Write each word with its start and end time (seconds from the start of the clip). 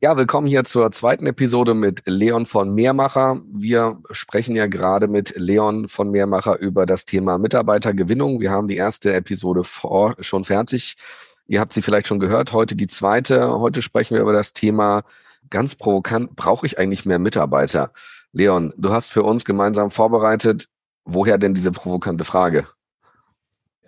Ja, 0.00 0.16
willkommen 0.16 0.46
hier 0.46 0.62
zur 0.62 0.92
zweiten 0.92 1.26
Episode 1.26 1.74
mit 1.74 2.02
Leon 2.06 2.46
von 2.46 2.72
Mehrmacher. 2.72 3.42
Wir 3.52 4.00
sprechen 4.12 4.54
ja 4.54 4.68
gerade 4.68 5.08
mit 5.08 5.34
Leon 5.36 5.88
von 5.88 6.12
Mehrmacher 6.12 6.56
über 6.60 6.86
das 6.86 7.04
Thema 7.04 7.36
Mitarbeitergewinnung. 7.36 8.38
Wir 8.38 8.52
haben 8.52 8.68
die 8.68 8.76
erste 8.76 9.12
Episode 9.12 9.64
vor, 9.64 10.14
schon 10.20 10.44
fertig. 10.44 10.94
Ihr 11.48 11.58
habt 11.58 11.72
sie 11.72 11.82
vielleicht 11.82 12.06
schon 12.06 12.20
gehört. 12.20 12.52
Heute 12.52 12.76
die 12.76 12.86
zweite. 12.86 13.58
Heute 13.58 13.82
sprechen 13.82 14.14
wir 14.14 14.22
über 14.22 14.32
das 14.32 14.52
Thema 14.52 15.02
ganz 15.50 15.74
provokant. 15.74 16.36
Brauche 16.36 16.64
ich 16.64 16.78
eigentlich 16.78 17.04
mehr 17.04 17.18
Mitarbeiter? 17.18 17.92
Leon, 18.32 18.72
du 18.76 18.92
hast 18.92 19.08
für 19.08 19.24
uns 19.24 19.44
gemeinsam 19.44 19.90
vorbereitet. 19.90 20.68
Woher 21.06 21.38
denn 21.38 21.54
diese 21.54 21.72
provokante 21.72 22.22
Frage? 22.22 22.68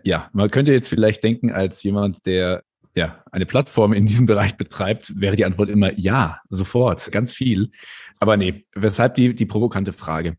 Ja, 0.02 0.28
man 0.32 0.50
könnte 0.50 0.72
jetzt 0.72 0.88
vielleicht 0.88 1.22
denken, 1.22 1.52
als 1.52 1.80
jemand, 1.84 2.26
der 2.26 2.64
ja, 2.94 3.22
eine 3.30 3.46
Plattform 3.46 3.92
in 3.92 4.06
diesem 4.06 4.26
Bereich 4.26 4.56
betreibt, 4.56 5.18
wäre 5.20 5.36
die 5.36 5.44
Antwort 5.44 5.68
immer 5.68 5.96
ja, 5.98 6.40
sofort, 6.48 7.10
ganz 7.12 7.32
viel. 7.32 7.70
Aber 8.18 8.36
nee, 8.36 8.66
weshalb 8.74 9.14
die, 9.14 9.34
die 9.34 9.46
provokante 9.46 9.92
Frage? 9.92 10.36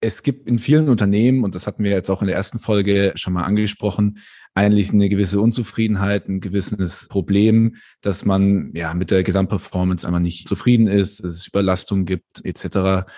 Es 0.00 0.22
gibt 0.22 0.46
in 0.46 0.58
vielen 0.58 0.88
Unternehmen, 0.88 1.42
und 1.42 1.54
das 1.54 1.66
hatten 1.66 1.82
wir 1.82 1.90
jetzt 1.90 2.10
auch 2.10 2.20
in 2.20 2.26
der 2.26 2.36
ersten 2.36 2.58
Folge 2.58 3.12
schon 3.16 3.32
mal 3.32 3.44
angesprochen, 3.44 4.18
eigentlich 4.54 4.92
eine 4.92 5.08
gewisse 5.08 5.40
Unzufriedenheit, 5.40 6.28
ein 6.28 6.40
gewisses 6.40 7.08
Problem, 7.08 7.76
dass 8.02 8.24
man 8.24 8.72
ja 8.74 8.92
mit 8.94 9.10
der 9.10 9.22
Gesamtperformance 9.22 10.06
einfach 10.06 10.20
nicht 10.20 10.48
zufrieden 10.48 10.86
ist, 10.86 11.24
dass 11.24 11.32
es 11.32 11.46
Überlastungen 11.48 12.04
gibt, 12.04 12.44
etc. 12.44 13.08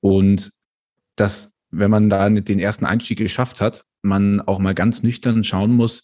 Und 0.00 0.52
dass, 1.16 1.52
wenn 1.70 1.90
man 1.90 2.08
da 2.08 2.28
den 2.28 2.60
ersten 2.60 2.84
Einstieg 2.84 3.18
geschafft 3.18 3.60
hat, 3.60 3.84
man 4.02 4.40
auch 4.40 4.58
mal 4.58 4.74
ganz 4.74 5.02
nüchtern 5.02 5.42
schauen 5.42 5.72
muss, 5.72 6.02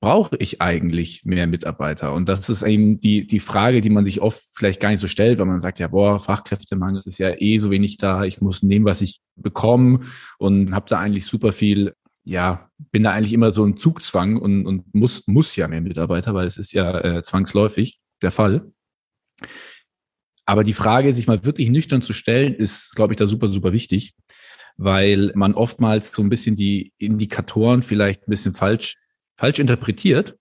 brauche 0.00 0.36
ich 0.36 0.60
eigentlich 0.60 1.24
mehr 1.24 1.46
Mitarbeiter? 1.46 2.14
Und 2.14 2.28
das 2.28 2.48
ist 2.48 2.62
eben 2.62 3.00
die, 3.00 3.26
die 3.26 3.40
Frage, 3.40 3.80
die 3.80 3.90
man 3.90 4.04
sich 4.04 4.20
oft 4.20 4.42
vielleicht 4.52 4.80
gar 4.80 4.90
nicht 4.90 5.00
so 5.00 5.08
stellt, 5.08 5.38
weil 5.38 5.46
man 5.46 5.60
sagt, 5.60 5.78
ja, 5.80 5.88
boah, 5.88 6.18
Fachkräftemangel 6.20 7.00
ist 7.04 7.18
ja 7.18 7.34
eh 7.36 7.58
so 7.58 7.70
wenig 7.70 7.96
da, 7.96 8.24
ich 8.24 8.40
muss 8.40 8.62
nehmen, 8.62 8.84
was 8.84 9.00
ich 9.00 9.20
bekomme 9.36 10.00
und 10.38 10.72
habe 10.72 10.86
da 10.88 11.00
eigentlich 11.00 11.26
super 11.26 11.52
viel, 11.52 11.94
ja, 12.24 12.70
bin 12.92 13.02
da 13.02 13.12
eigentlich 13.12 13.32
immer 13.32 13.50
so 13.50 13.64
im 13.64 13.76
Zugzwang 13.76 14.36
und, 14.36 14.66
und 14.66 14.94
muss, 14.94 15.26
muss 15.26 15.56
ja 15.56 15.66
mehr 15.66 15.80
Mitarbeiter, 15.80 16.32
weil 16.34 16.46
es 16.46 16.58
ist 16.58 16.72
ja 16.72 16.98
äh, 17.00 17.22
zwangsläufig 17.22 17.98
der 18.22 18.30
Fall. 18.30 18.70
Aber 20.46 20.64
die 20.64 20.74
Frage, 20.74 21.14
sich 21.14 21.26
mal 21.26 21.44
wirklich 21.44 21.70
nüchtern 21.70 22.02
zu 22.02 22.12
stellen, 22.12 22.54
ist, 22.54 22.94
glaube 22.94 23.12
ich, 23.12 23.18
da 23.18 23.26
super, 23.26 23.48
super 23.48 23.72
wichtig, 23.72 24.14
weil 24.76 25.32
man 25.34 25.54
oftmals 25.54 26.12
so 26.12 26.22
ein 26.22 26.28
bisschen 26.28 26.54
die 26.54 26.92
Indikatoren 26.98 27.82
vielleicht 27.82 28.22
ein 28.22 28.30
bisschen 28.30 28.54
falsch 28.54 28.94
falsch 29.38 29.58
interpretiert. 29.58 30.36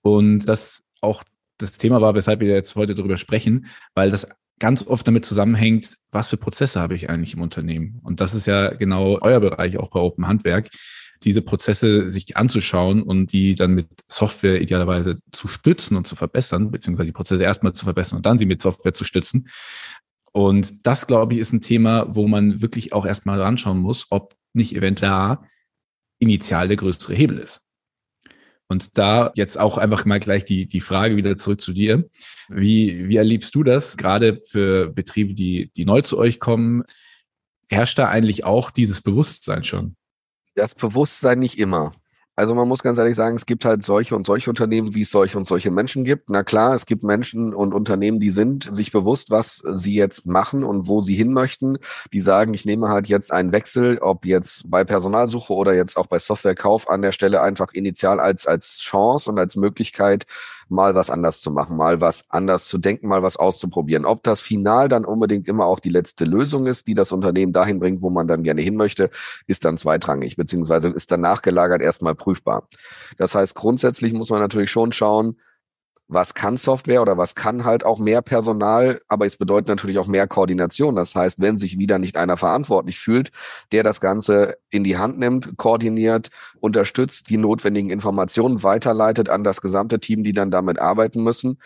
Und 0.00 0.48
das 0.48 0.82
auch 1.00 1.22
das 1.58 1.78
Thema 1.78 2.00
war, 2.00 2.14
weshalb 2.14 2.40
wir 2.40 2.48
jetzt 2.48 2.74
heute 2.74 2.94
darüber 2.94 3.16
sprechen, 3.16 3.66
weil 3.94 4.10
das 4.10 4.26
ganz 4.58 4.86
oft 4.86 5.06
damit 5.06 5.24
zusammenhängt, 5.24 5.96
was 6.10 6.28
für 6.28 6.36
Prozesse 6.36 6.80
habe 6.80 6.94
ich 6.94 7.10
eigentlich 7.10 7.34
im 7.34 7.42
Unternehmen? 7.42 8.00
Und 8.02 8.20
das 8.20 8.34
ist 8.34 8.46
ja 8.46 8.74
genau 8.74 9.18
euer 9.20 9.40
Bereich 9.40 9.76
auch 9.76 9.90
bei 9.90 10.00
Open 10.00 10.26
Handwerk, 10.26 10.70
diese 11.22 11.42
Prozesse 11.42 12.10
sich 12.10 12.36
anzuschauen 12.36 13.02
und 13.02 13.32
die 13.32 13.54
dann 13.54 13.74
mit 13.74 13.88
Software 14.08 14.60
idealerweise 14.60 15.14
zu 15.30 15.48
stützen 15.48 15.96
und 15.96 16.06
zu 16.06 16.16
verbessern, 16.16 16.70
beziehungsweise 16.70 17.06
die 17.06 17.12
Prozesse 17.12 17.44
erstmal 17.44 17.72
zu 17.72 17.84
verbessern 17.84 18.16
und 18.16 18.26
dann 18.26 18.38
sie 18.38 18.46
mit 18.46 18.60
Software 18.60 18.92
zu 18.92 19.04
stützen. 19.04 19.48
Und 20.32 20.86
das, 20.86 21.06
glaube 21.06 21.34
ich, 21.34 21.40
ist 21.40 21.52
ein 21.52 21.60
Thema, 21.60 22.06
wo 22.08 22.26
man 22.26 22.62
wirklich 22.62 22.92
auch 22.92 23.06
erstmal 23.06 23.40
anschauen 23.42 23.78
muss, 23.78 24.06
ob 24.10 24.34
nicht 24.52 24.74
eventuell 24.74 25.38
initial 26.18 26.68
der 26.68 26.76
größere 26.76 27.14
Hebel 27.14 27.38
ist. 27.38 27.62
Und 28.72 28.96
da 28.96 29.32
jetzt 29.34 29.58
auch 29.58 29.76
einfach 29.76 30.06
mal 30.06 30.18
gleich 30.18 30.46
die, 30.46 30.66
die 30.66 30.80
Frage 30.80 31.16
wieder 31.16 31.36
zurück 31.36 31.60
zu 31.60 31.74
dir. 31.74 32.08
Wie, 32.48 33.06
wie 33.08 33.16
erlebst 33.16 33.54
du 33.54 33.62
das, 33.62 33.98
gerade 33.98 34.40
für 34.46 34.88
Betriebe, 34.88 35.34
die, 35.34 35.70
die 35.76 35.84
neu 35.84 36.00
zu 36.00 36.18
euch 36.18 36.40
kommen? 36.40 36.82
Herrscht 37.68 37.98
da 37.98 38.08
eigentlich 38.08 38.44
auch 38.44 38.70
dieses 38.70 39.02
Bewusstsein 39.02 39.62
schon? 39.62 39.94
Das 40.54 40.74
Bewusstsein 40.74 41.38
nicht 41.38 41.58
immer. 41.58 41.92
Also 42.34 42.54
man 42.54 42.66
muss 42.66 42.82
ganz 42.82 42.96
ehrlich 42.96 43.14
sagen, 43.14 43.36
es 43.36 43.44
gibt 43.44 43.66
halt 43.66 43.82
solche 43.82 44.16
und 44.16 44.24
solche 44.24 44.48
Unternehmen, 44.48 44.94
wie 44.94 45.02
es 45.02 45.10
solche 45.10 45.36
und 45.36 45.46
solche 45.46 45.70
Menschen 45.70 46.02
gibt. 46.04 46.30
Na 46.30 46.42
klar, 46.42 46.74
es 46.74 46.86
gibt 46.86 47.02
Menschen 47.02 47.54
und 47.54 47.74
Unternehmen, 47.74 48.20
die 48.20 48.30
sind 48.30 48.74
sich 48.74 48.90
bewusst, 48.90 49.30
was 49.30 49.62
sie 49.72 49.94
jetzt 49.94 50.24
machen 50.24 50.64
und 50.64 50.88
wo 50.88 51.02
sie 51.02 51.14
hin 51.14 51.34
möchten. 51.34 51.76
Die 52.12 52.20
sagen, 52.20 52.54
ich 52.54 52.64
nehme 52.64 52.88
halt 52.88 53.06
jetzt 53.06 53.32
einen 53.32 53.52
Wechsel, 53.52 53.98
ob 53.98 54.24
jetzt 54.24 54.70
bei 54.70 54.82
Personalsuche 54.82 55.52
oder 55.52 55.74
jetzt 55.74 55.98
auch 55.98 56.06
bei 56.06 56.18
Softwarekauf 56.18 56.88
an 56.88 57.02
der 57.02 57.12
Stelle 57.12 57.42
einfach 57.42 57.74
initial 57.74 58.18
als, 58.18 58.46
als 58.46 58.78
Chance 58.78 59.30
und 59.30 59.38
als 59.38 59.56
Möglichkeit, 59.56 60.24
mal 60.72 60.94
was 60.94 61.10
anders 61.10 61.40
zu 61.40 61.50
machen, 61.50 61.76
mal 61.76 62.00
was 62.00 62.30
anders 62.30 62.66
zu 62.66 62.78
denken, 62.78 63.06
mal 63.06 63.22
was 63.22 63.36
auszuprobieren. 63.36 64.04
Ob 64.04 64.22
das 64.22 64.40
final 64.40 64.88
dann 64.88 65.04
unbedingt 65.04 65.46
immer 65.46 65.66
auch 65.66 65.78
die 65.78 65.90
letzte 65.90 66.24
Lösung 66.24 66.66
ist, 66.66 66.88
die 66.88 66.94
das 66.94 67.12
Unternehmen 67.12 67.52
dahin 67.52 67.78
bringt, 67.78 68.02
wo 68.02 68.10
man 68.10 68.26
dann 68.26 68.42
gerne 68.42 68.62
hin 68.62 68.76
möchte, 68.76 69.10
ist 69.46 69.64
dann 69.64 69.78
zweitrangig, 69.78 70.36
beziehungsweise 70.36 70.88
ist 70.88 71.12
dann 71.12 71.20
nachgelagert 71.20 71.82
erstmal 71.82 72.14
prüfbar. 72.14 72.68
Das 73.18 73.34
heißt, 73.34 73.54
grundsätzlich 73.54 74.12
muss 74.12 74.30
man 74.30 74.40
natürlich 74.40 74.70
schon 74.70 74.92
schauen, 74.92 75.36
was 76.12 76.34
kann 76.34 76.56
Software 76.56 77.02
oder 77.02 77.16
was 77.16 77.34
kann 77.34 77.64
halt 77.64 77.84
auch 77.84 77.98
mehr 77.98 78.22
Personal, 78.22 79.00
aber 79.08 79.26
es 79.26 79.36
bedeutet 79.36 79.68
natürlich 79.68 79.98
auch 79.98 80.06
mehr 80.06 80.26
Koordination. 80.26 80.96
Das 80.96 81.14
heißt, 81.14 81.40
wenn 81.40 81.58
sich 81.58 81.78
wieder 81.78 81.98
nicht 81.98 82.16
einer 82.16 82.36
verantwortlich 82.36 82.98
fühlt, 82.98 83.30
der 83.72 83.82
das 83.82 84.00
Ganze 84.00 84.56
in 84.70 84.84
die 84.84 84.96
Hand 84.96 85.18
nimmt, 85.18 85.56
koordiniert, 85.56 86.30
unterstützt, 86.60 87.30
die 87.30 87.36
notwendigen 87.36 87.90
Informationen 87.90 88.62
weiterleitet 88.62 89.28
an 89.28 89.44
das 89.44 89.60
gesamte 89.60 90.00
Team, 90.00 90.24
die 90.24 90.32
dann 90.32 90.50
damit 90.50 90.78
arbeiten 90.78 91.22
müssen, 91.22 91.58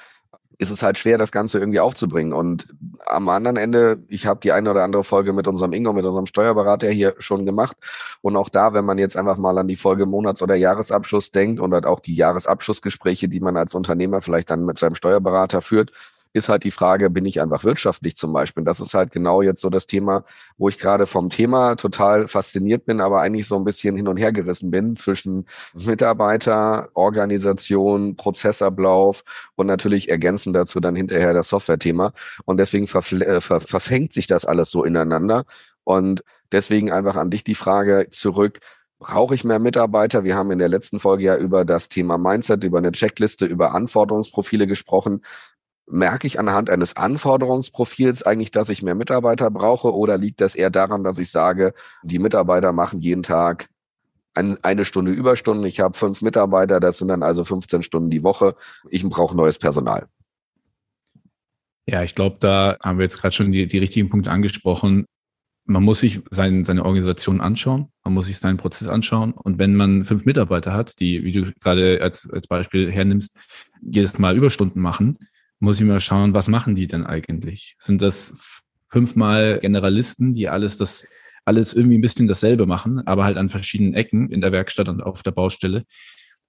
ist 0.59 0.71
es 0.71 0.83
halt 0.83 0.99
schwer, 0.99 1.19
das 1.19 1.33
Ganze 1.33 1.59
irgendwie 1.59 1.81
aufzubringen. 1.81 2.33
Und 2.33 2.67
am 3.05 3.29
anderen 3.29 3.57
Ende, 3.57 4.03
ich 4.09 4.27
habe 4.27 4.41
die 4.41 4.53
eine 4.53 4.71
oder 4.71 4.85
andere 4.85 5.05
Folge 5.05 5.33
mit 5.33 5.47
unserem 5.49 5.73
Ingo, 5.73 5.93
mit 5.93 6.05
unserem 6.05 6.27
Steuerberater 6.27 6.89
hier 6.89 7.15
schon 7.19 7.45
gemacht. 7.45 7.77
Und 8.23 8.37
auch 8.37 8.49
da, 8.49 8.73
wenn 8.73 8.85
man 8.85 8.99
jetzt 8.99 9.17
einfach 9.17 9.37
mal 9.37 9.59
an 9.59 9.69
die 9.69 9.77
Folge 9.77 10.07
Monats- 10.07 10.43
oder 10.43 10.55
Jahresabschluss 10.55 11.31
denkt 11.31 11.61
und 11.61 11.73
halt 11.73 11.87
auch 11.87 12.01
die 12.01 12.15
Jahresabschlussgespräche, 12.15 13.29
die 13.29 13.41
man 13.41 13.57
als 13.57 13.75
Unternehmer 13.75 14.21
vielleicht 14.21 14.51
dann 14.51 14.65
mit 14.65 14.79
seinem 14.79 14.95
Steuerberater 14.95 15.61
führt, 15.61 15.93
ist 16.37 16.49
halt 16.49 16.65
die 16.65 16.71
Frage, 16.71 17.11
bin 17.11 17.25
ich 17.25 17.41
einfach 17.41 17.65
wirtschaftlich 17.65 18.17
zum 18.17 18.33
Beispiel? 18.33 18.63
Das 18.65 18.81
ist 18.81 18.95
halt 18.95 19.11
genau 19.11 19.43
jetzt 19.43 19.61
so 19.61 19.71
das 19.71 19.87
Thema, 19.87 20.25
wo 20.59 20.69
ich 20.69 20.79
gerade 20.79 21.07
vom 21.07 21.31
Thema 21.31 21.77
total 21.77 22.29
fasziniert 22.29 22.85
bin, 22.85 23.01
aber 23.01 23.21
eigentlich 23.21 23.47
so 23.47 23.57
ein 23.57 23.65
bisschen 23.65 23.97
hin 23.97 24.07
und 24.07 24.19
her 24.19 24.33
gerissen 24.33 24.71
bin 24.71 24.97
zwischen 24.97 25.47
Mitarbeiter, 25.75 26.91
Organisation, 26.95 28.17
Prozessablauf 28.17 29.25
und 29.57 29.67
natürlich 29.67 30.09
ergänzen 30.09 30.53
dazu 30.53 30.79
dann 30.81 30.95
hinterher 30.95 31.33
das 31.33 31.49
Software-Thema. 31.49 32.13
Und 32.45 32.59
deswegen 32.59 32.85
äh, 32.85 33.41
ver 33.41 33.61
verfängt 33.61 34.13
sich 34.13 34.27
das 34.27 34.45
alles 34.45 34.71
so 34.71 34.85
ineinander. 34.85 35.45
Und 35.85 36.23
deswegen 36.53 36.93
einfach 36.93 37.17
an 37.17 37.31
dich 37.31 37.45
die 37.45 37.55
Frage 37.55 38.09
zurück, 38.11 38.61
Brauche 38.99 39.35
ich 39.35 39.45
mehr 39.45 39.59
Mitarbeiter? 39.59 40.25
Wir 40.25 40.37
haben 40.37 40.51
in 40.51 40.59
der 40.59 40.71
letzten 40.71 40.99
Folge 41.01 41.25
ja 41.25 41.37
über 41.37 41.67
das 41.67 41.91
Thema 41.91 42.17
Mindset, 42.17 42.65
über 42.65 42.79
eine 42.79 42.93
Checkliste, 42.93 43.45
über 43.45 43.75
Anforderungsprofile 43.75 44.67
gesprochen 44.67 45.21
merke 45.89 46.27
ich 46.27 46.39
anhand 46.39 46.69
eines 46.69 46.97
Anforderungsprofils 46.97 48.25
eigentlich, 48.25 48.51
dass 48.51 48.69
ich 48.69 48.83
mehr 48.83 48.95
Mitarbeiter 48.95 49.51
brauche 49.51 49.95
oder 49.95 50.19
liegt 50.19 50.41
das 50.41 50.55
eher 50.55 50.71
daran, 50.71 51.05
dass 51.05 51.19
ich 51.19 51.31
sage, 51.31 51.75
die 52.03 52.19
Mitarbeiter 52.19 52.73
machen 52.73 53.01
jeden 53.01 53.23
Tag 53.23 53.69
ein, 54.35 54.63
eine 54.63 54.85
Stunde 54.85 55.13
Überstunden, 55.13 55.65
ich 55.65 55.81
habe 55.81 55.97
fünf 55.97 56.23
Mitarbeiter, 56.23 56.81
das 56.81 56.99
sind 56.99 57.09
dann 57.09 57.23
also 57.23 57.45
15 57.45 57.83
Stunden 57.83 58.11
die 58.11 58.23
Woche, 58.23 58.55
ich 58.91 59.03
brauche 59.05 59.37
neues 59.37 59.59
Personal. 59.59 60.09
Ja, 61.89 62.03
ich 62.03 62.15
glaube, 62.15 62.37
da 62.41 62.77
haben 62.83 62.99
wir 62.99 63.05
jetzt 63.05 63.21
gerade 63.21 63.35
schon 63.35 63.53
die, 63.53 63.67
die 63.67 63.79
richtigen 63.79 64.09
Punkte 64.09 64.31
angesprochen. 64.31 65.07
Man 65.65 65.85
muss 65.85 66.01
sich 66.01 66.21
sein, 66.31 66.65
seine 66.65 66.85
Organisation 66.85 67.41
anschauen, 67.41 67.89
man 68.05 68.15
muss 68.15 68.27
sich 68.27 68.39
seinen 68.39 68.57
Prozess 68.57 68.89
anschauen. 68.89 69.33
Und 69.33 69.59
wenn 69.59 69.75
man 69.75 70.05
fünf 70.05 70.27
Mitarbeiter 70.27 70.73
hat, 70.73 70.99
die, 71.01 71.25
wie 71.25 71.33
du 71.33 71.53
gerade 71.61 72.01
als, 72.03 72.29
als 72.31 72.49
Beispiel 72.49 72.91
hernimmst, 72.91 73.37
jedes 73.81 74.19
Mal 74.19 74.37
Überstunden 74.37 74.83
machen, 74.83 75.19
muss 75.59 75.81
ich 75.81 75.87
mal 75.87 76.01
schauen, 76.01 76.35
was 76.35 76.49
machen 76.49 76.75
die 76.75 76.87
denn 76.87 77.07
eigentlich? 77.07 77.77
Sind 77.79 78.03
das 78.03 78.63
fünfmal 78.89 79.59
Generalisten, 79.61 80.33
die 80.33 80.49
alles 80.49 80.77
das 80.77 81.07
alles 81.47 81.75
irgendwie 81.75 81.97
ein 81.97 82.03
bisschen 82.03 82.27
dasselbe 82.27 82.67
machen, 82.67 83.07
aber 83.07 83.25
halt 83.25 83.37
an 83.37 83.49
verschiedenen 83.49 83.95
Ecken 83.95 84.29
in 84.31 84.41
der 84.41 84.53
Werkstatt 84.53 84.89
und 84.89 85.01
auf 85.01 85.23
der 85.23 85.31
Baustelle, 85.31 85.85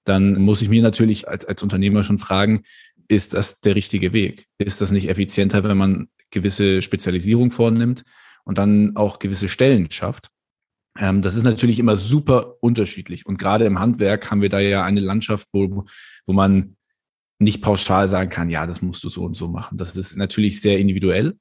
dann 0.03 0.41
muss 0.41 0.61
ich 0.61 0.69
mir 0.69 0.81
natürlich 0.81 1.27
als, 1.27 1.45
als 1.45 1.61
Unternehmer 1.61 2.03
schon 2.03 2.17
fragen, 2.17 2.63
ist 3.07 3.33
das 3.33 3.59
der 3.61 3.75
richtige 3.75 4.11
Weg? 4.11 4.47
Ist 4.57 4.81
das 4.81 4.91
nicht 4.91 5.07
effizienter, 5.07 5.63
wenn 5.63 5.77
man 5.77 6.07
gewisse 6.31 6.81
Spezialisierung 6.81 7.51
vornimmt 7.51 8.03
und 8.43 8.57
dann 8.57 8.95
auch 8.95 9.19
gewisse 9.19 9.49
Stellen 9.49 9.91
schafft? 9.91 10.29
Ähm, 10.97 11.21
das 11.21 11.35
ist 11.35 11.43
natürlich 11.43 11.79
immer 11.79 11.95
super 11.95 12.55
unterschiedlich. 12.61 13.25
Und 13.25 13.37
gerade 13.37 13.65
im 13.65 13.79
Handwerk 13.79 14.31
haben 14.31 14.41
wir 14.41 14.49
da 14.49 14.59
ja 14.59 14.83
eine 14.83 14.99
Landschaft, 14.99 15.47
wo, 15.53 15.85
wo 16.25 16.33
man 16.33 16.76
nicht 17.39 17.61
pauschal 17.61 18.07
sagen 18.07 18.29
kann, 18.29 18.49
ja, 18.49 18.65
das 18.65 18.81
musst 18.81 19.03
du 19.03 19.09
so 19.09 19.23
und 19.23 19.35
so 19.35 19.47
machen. 19.47 19.77
Das 19.77 19.95
ist 19.95 20.17
natürlich 20.17 20.61
sehr 20.61 20.79
individuell, 20.79 21.37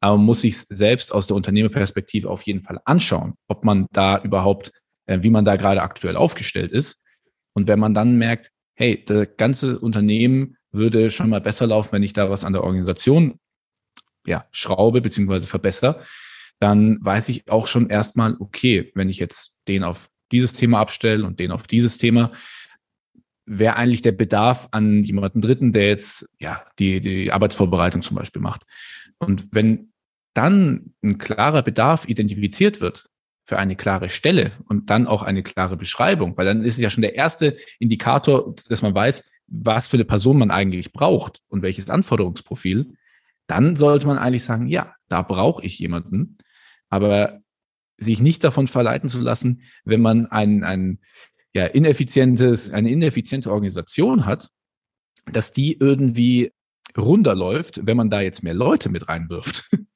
aber 0.00 0.16
man 0.16 0.26
muss 0.26 0.42
sich 0.42 0.58
selbst 0.68 1.12
aus 1.12 1.26
der 1.26 1.36
Unternehmerperspektive 1.36 2.28
auf 2.28 2.42
jeden 2.42 2.60
Fall 2.60 2.78
anschauen, 2.84 3.34
ob 3.48 3.64
man 3.64 3.86
da 3.92 4.20
überhaupt, 4.22 4.72
äh, 5.06 5.18
wie 5.22 5.30
man 5.30 5.44
da 5.44 5.56
gerade 5.56 5.82
aktuell 5.82 6.16
aufgestellt 6.16 6.72
ist. 6.72 7.02
Und 7.54 7.68
wenn 7.68 7.78
man 7.78 7.94
dann 7.94 8.16
merkt, 8.16 8.50
hey, 8.74 9.04
das 9.04 9.28
ganze 9.36 9.78
Unternehmen 9.78 10.56
würde 10.70 11.10
schon 11.10 11.28
mal 11.28 11.40
besser 11.40 11.66
laufen, 11.66 11.92
wenn 11.92 12.02
ich 12.02 12.14
da 12.14 12.30
was 12.30 12.44
an 12.44 12.52
der 12.52 12.64
Organisation 12.64 13.38
ja, 14.26 14.46
schraube 14.52 15.00
beziehungsweise 15.00 15.46
verbessere, 15.46 16.02
dann 16.60 16.98
weiß 17.04 17.28
ich 17.28 17.50
auch 17.50 17.66
schon 17.66 17.90
erstmal, 17.90 18.36
okay, 18.38 18.92
wenn 18.94 19.08
ich 19.08 19.18
jetzt 19.18 19.56
den 19.68 19.82
auf 19.82 20.08
dieses 20.30 20.52
Thema 20.52 20.78
abstelle 20.78 21.24
und 21.24 21.40
den 21.40 21.50
auf 21.50 21.64
dieses 21.64 21.98
Thema, 21.98 22.32
wäre 23.46 23.76
eigentlich 23.76 24.02
der 24.02 24.12
Bedarf 24.12 24.68
an 24.70 25.02
jemanden 25.02 25.40
Dritten, 25.40 25.72
der 25.72 25.88
jetzt 25.88 26.28
ja 26.38 26.64
die, 26.78 27.00
die 27.00 27.32
Arbeitsvorbereitung 27.32 28.02
zum 28.02 28.16
Beispiel 28.16 28.42
macht. 28.42 28.62
Und 29.18 29.48
wenn 29.50 29.92
dann 30.34 30.94
ein 31.02 31.18
klarer 31.18 31.62
Bedarf 31.62 32.08
identifiziert 32.08 32.80
wird 32.80 33.06
für 33.44 33.58
eine 33.58 33.76
klare 33.76 34.08
Stelle 34.08 34.52
und 34.66 34.90
dann 34.90 35.06
auch 35.06 35.22
eine 35.22 35.42
klare 35.42 35.76
Beschreibung, 35.76 36.36
weil 36.36 36.46
dann 36.46 36.64
ist 36.64 36.74
es 36.74 36.80
ja 36.80 36.90
schon 36.90 37.02
der 37.02 37.16
erste 37.16 37.56
Indikator, 37.78 38.54
dass 38.68 38.82
man 38.82 38.94
weiß, 38.94 39.24
was 39.48 39.88
für 39.88 39.96
eine 39.96 40.04
Person 40.04 40.38
man 40.38 40.50
eigentlich 40.50 40.92
braucht 40.92 41.40
und 41.48 41.62
welches 41.62 41.90
Anforderungsprofil, 41.90 42.94
dann 43.46 43.76
sollte 43.76 44.06
man 44.06 44.18
eigentlich 44.18 44.44
sagen, 44.44 44.66
ja, 44.68 44.94
da 45.08 45.22
brauche 45.22 45.64
ich 45.64 45.78
jemanden. 45.78 46.38
Aber 46.88 47.40
sich 47.98 48.20
nicht 48.20 48.44
davon 48.44 48.66
verleiten 48.66 49.08
zu 49.08 49.20
lassen, 49.20 49.62
wenn 49.84 50.00
man 50.00 50.26
ein, 50.26 50.64
ein 50.64 51.00
ja, 51.54 51.66
ineffizientes, 51.66 52.70
eine 52.70 52.90
ineffiziente 52.90 53.50
Organisation 53.50 54.26
hat, 54.26 54.48
dass 55.30 55.52
die 55.52 55.76
irgendwie 55.78 56.52
runterläuft, 56.96 57.86
wenn 57.86 57.96
man 57.96 58.10
da 58.10 58.20
jetzt 58.20 58.42
mehr 58.42 58.54
Leute 58.54 58.88
mit 58.88 59.08
reinwirft. 59.08 59.70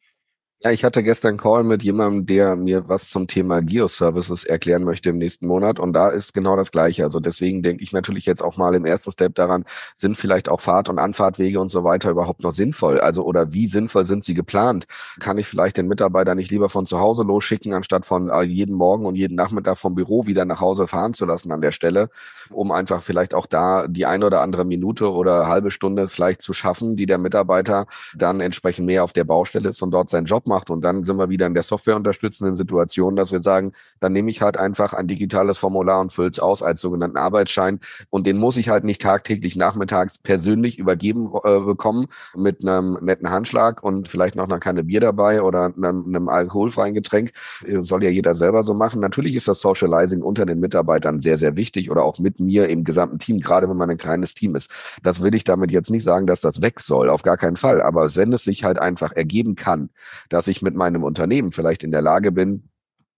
Ja, 0.62 0.70
ich 0.70 0.84
hatte 0.84 1.02
gestern 1.02 1.32
einen 1.32 1.38
Call 1.38 1.64
mit 1.64 1.82
jemandem, 1.82 2.24
der 2.24 2.56
mir 2.56 2.88
was 2.88 3.10
zum 3.10 3.26
Thema 3.26 3.60
Geoservices 3.60 4.42
erklären 4.42 4.84
möchte 4.84 5.10
im 5.10 5.18
nächsten 5.18 5.46
Monat. 5.46 5.78
Und 5.78 5.92
da 5.92 6.08
ist 6.08 6.32
genau 6.32 6.56
das 6.56 6.70
Gleiche. 6.70 7.04
Also 7.04 7.20
deswegen 7.20 7.62
denke 7.62 7.82
ich 7.84 7.92
natürlich 7.92 8.24
jetzt 8.24 8.40
auch 8.42 8.56
mal 8.56 8.74
im 8.74 8.86
ersten 8.86 9.10
Step 9.10 9.34
daran, 9.34 9.66
sind 9.94 10.16
vielleicht 10.16 10.48
auch 10.48 10.62
Fahrt- 10.62 10.88
und 10.88 10.98
Anfahrtwege 10.98 11.60
und 11.60 11.70
so 11.70 11.84
weiter 11.84 12.10
überhaupt 12.10 12.42
noch 12.42 12.52
sinnvoll? 12.52 12.98
Also 13.00 13.22
oder 13.22 13.52
wie 13.52 13.66
sinnvoll 13.66 14.06
sind 14.06 14.24
sie 14.24 14.32
geplant? 14.32 14.86
Kann 15.20 15.36
ich 15.36 15.46
vielleicht 15.46 15.76
den 15.76 15.88
Mitarbeiter 15.88 16.34
nicht 16.34 16.50
lieber 16.50 16.70
von 16.70 16.86
zu 16.86 17.00
Hause 17.00 17.24
losschicken, 17.24 17.74
anstatt 17.74 18.06
von 18.06 18.30
äh, 18.30 18.40
jeden 18.44 18.74
Morgen 18.74 19.04
und 19.04 19.14
jeden 19.14 19.34
Nachmittag 19.34 19.76
vom 19.76 19.94
Büro 19.94 20.26
wieder 20.26 20.46
nach 20.46 20.62
Hause 20.62 20.86
fahren 20.86 21.12
zu 21.12 21.26
lassen 21.26 21.52
an 21.52 21.60
der 21.60 21.72
Stelle, 21.72 22.08
um 22.50 22.72
einfach 22.72 23.02
vielleicht 23.02 23.34
auch 23.34 23.46
da 23.46 23.86
die 23.88 24.06
eine 24.06 24.24
oder 24.24 24.40
andere 24.40 24.64
Minute 24.64 25.12
oder 25.12 25.48
halbe 25.48 25.70
Stunde 25.70 26.08
vielleicht 26.08 26.40
zu 26.40 26.54
schaffen, 26.54 26.96
die 26.96 27.04
der 27.04 27.18
Mitarbeiter 27.18 27.86
dann 28.14 28.40
entsprechend 28.40 28.86
mehr 28.86 29.04
auf 29.04 29.12
der 29.12 29.24
Baustelle 29.24 29.68
ist 29.68 29.82
und 29.82 29.90
dort 29.90 30.08
seinen 30.08 30.24
Job 30.24 30.45
macht. 30.46 30.70
Und 30.70 30.82
dann 30.82 31.04
sind 31.04 31.16
wir 31.18 31.28
wieder 31.28 31.46
in 31.46 31.54
der 31.54 31.62
softwareunterstützenden 31.62 32.54
Situation, 32.54 33.16
dass 33.16 33.32
wir 33.32 33.42
sagen, 33.42 33.72
dann 34.00 34.12
nehme 34.12 34.30
ich 34.30 34.42
halt 34.42 34.56
einfach 34.56 34.92
ein 34.92 35.08
digitales 35.08 35.58
Formular 35.58 36.00
und 36.00 36.12
fülle 36.12 36.30
es 36.30 36.40
aus 36.40 36.62
als 36.62 36.80
sogenannten 36.80 37.16
Arbeitsschein. 37.16 37.80
Und 38.10 38.26
den 38.26 38.38
muss 38.38 38.56
ich 38.56 38.68
halt 38.68 38.84
nicht 38.84 39.02
tagtäglich 39.02 39.56
nachmittags 39.56 40.18
persönlich 40.18 40.78
übergeben 40.78 41.30
äh, 41.44 41.60
bekommen 41.60 42.06
mit 42.34 42.62
einem 42.62 42.98
netten 43.02 43.30
Handschlag 43.30 43.82
und 43.82 44.08
vielleicht 44.08 44.36
noch 44.36 44.44
einer 44.44 44.58
Kanne 44.58 44.84
Bier 44.84 45.00
dabei 45.00 45.42
oder 45.42 45.72
einem, 45.76 46.06
einem 46.06 46.28
alkoholfreien 46.28 46.94
Getränk. 46.94 47.32
Soll 47.80 48.04
ja 48.04 48.10
jeder 48.10 48.34
selber 48.34 48.62
so 48.62 48.74
machen. 48.74 49.00
Natürlich 49.00 49.34
ist 49.36 49.48
das 49.48 49.60
Socializing 49.60 50.22
unter 50.22 50.46
den 50.46 50.60
Mitarbeitern 50.60 51.20
sehr, 51.20 51.38
sehr 51.38 51.56
wichtig 51.56 51.90
oder 51.90 52.04
auch 52.04 52.18
mit 52.18 52.40
mir 52.40 52.68
im 52.68 52.84
gesamten 52.84 53.18
Team, 53.18 53.40
gerade 53.40 53.68
wenn 53.68 53.76
man 53.76 53.90
ein 53.90 53.98
kleines 53.98 54.34
Team 54.34 54.56
ist. 54.56 54.70
Das 55.02 55.22
will 55.22 55.34
ich 55.34 55.44
damit 55.44 55.70
jetzt 55.70 55.90
nicht 55.90 56.04
sagen, 56.04 56.26
dass 56.26 56.40
das 56.40 56.62
weg 56.62 56.80
soll, 56.80 57.10
auf 57.10 57.22
gar 57.22 57.36
keinen 57.36 57.56
Fall. 57.56 57.82
Aber 57.82 58.14
wenn 58.16 58.32
es 58.32 58.44
sich 58.44 58.64
halt 58.64 58.78
einfach 58.78 59.12
ergeben 59.12 59.54
kann, 59.56 59.90
dass 60.36 60.48
ich 60.48 60.60
mit 60.60 60.74
meinem 60.74 61.02
Unternehmen 61.02 61.50
vielleicht 61.50 61.82
in 61.82 61.92
der 61.92 62.02
Lage 62.02 62.30
bin, 62.30 62.68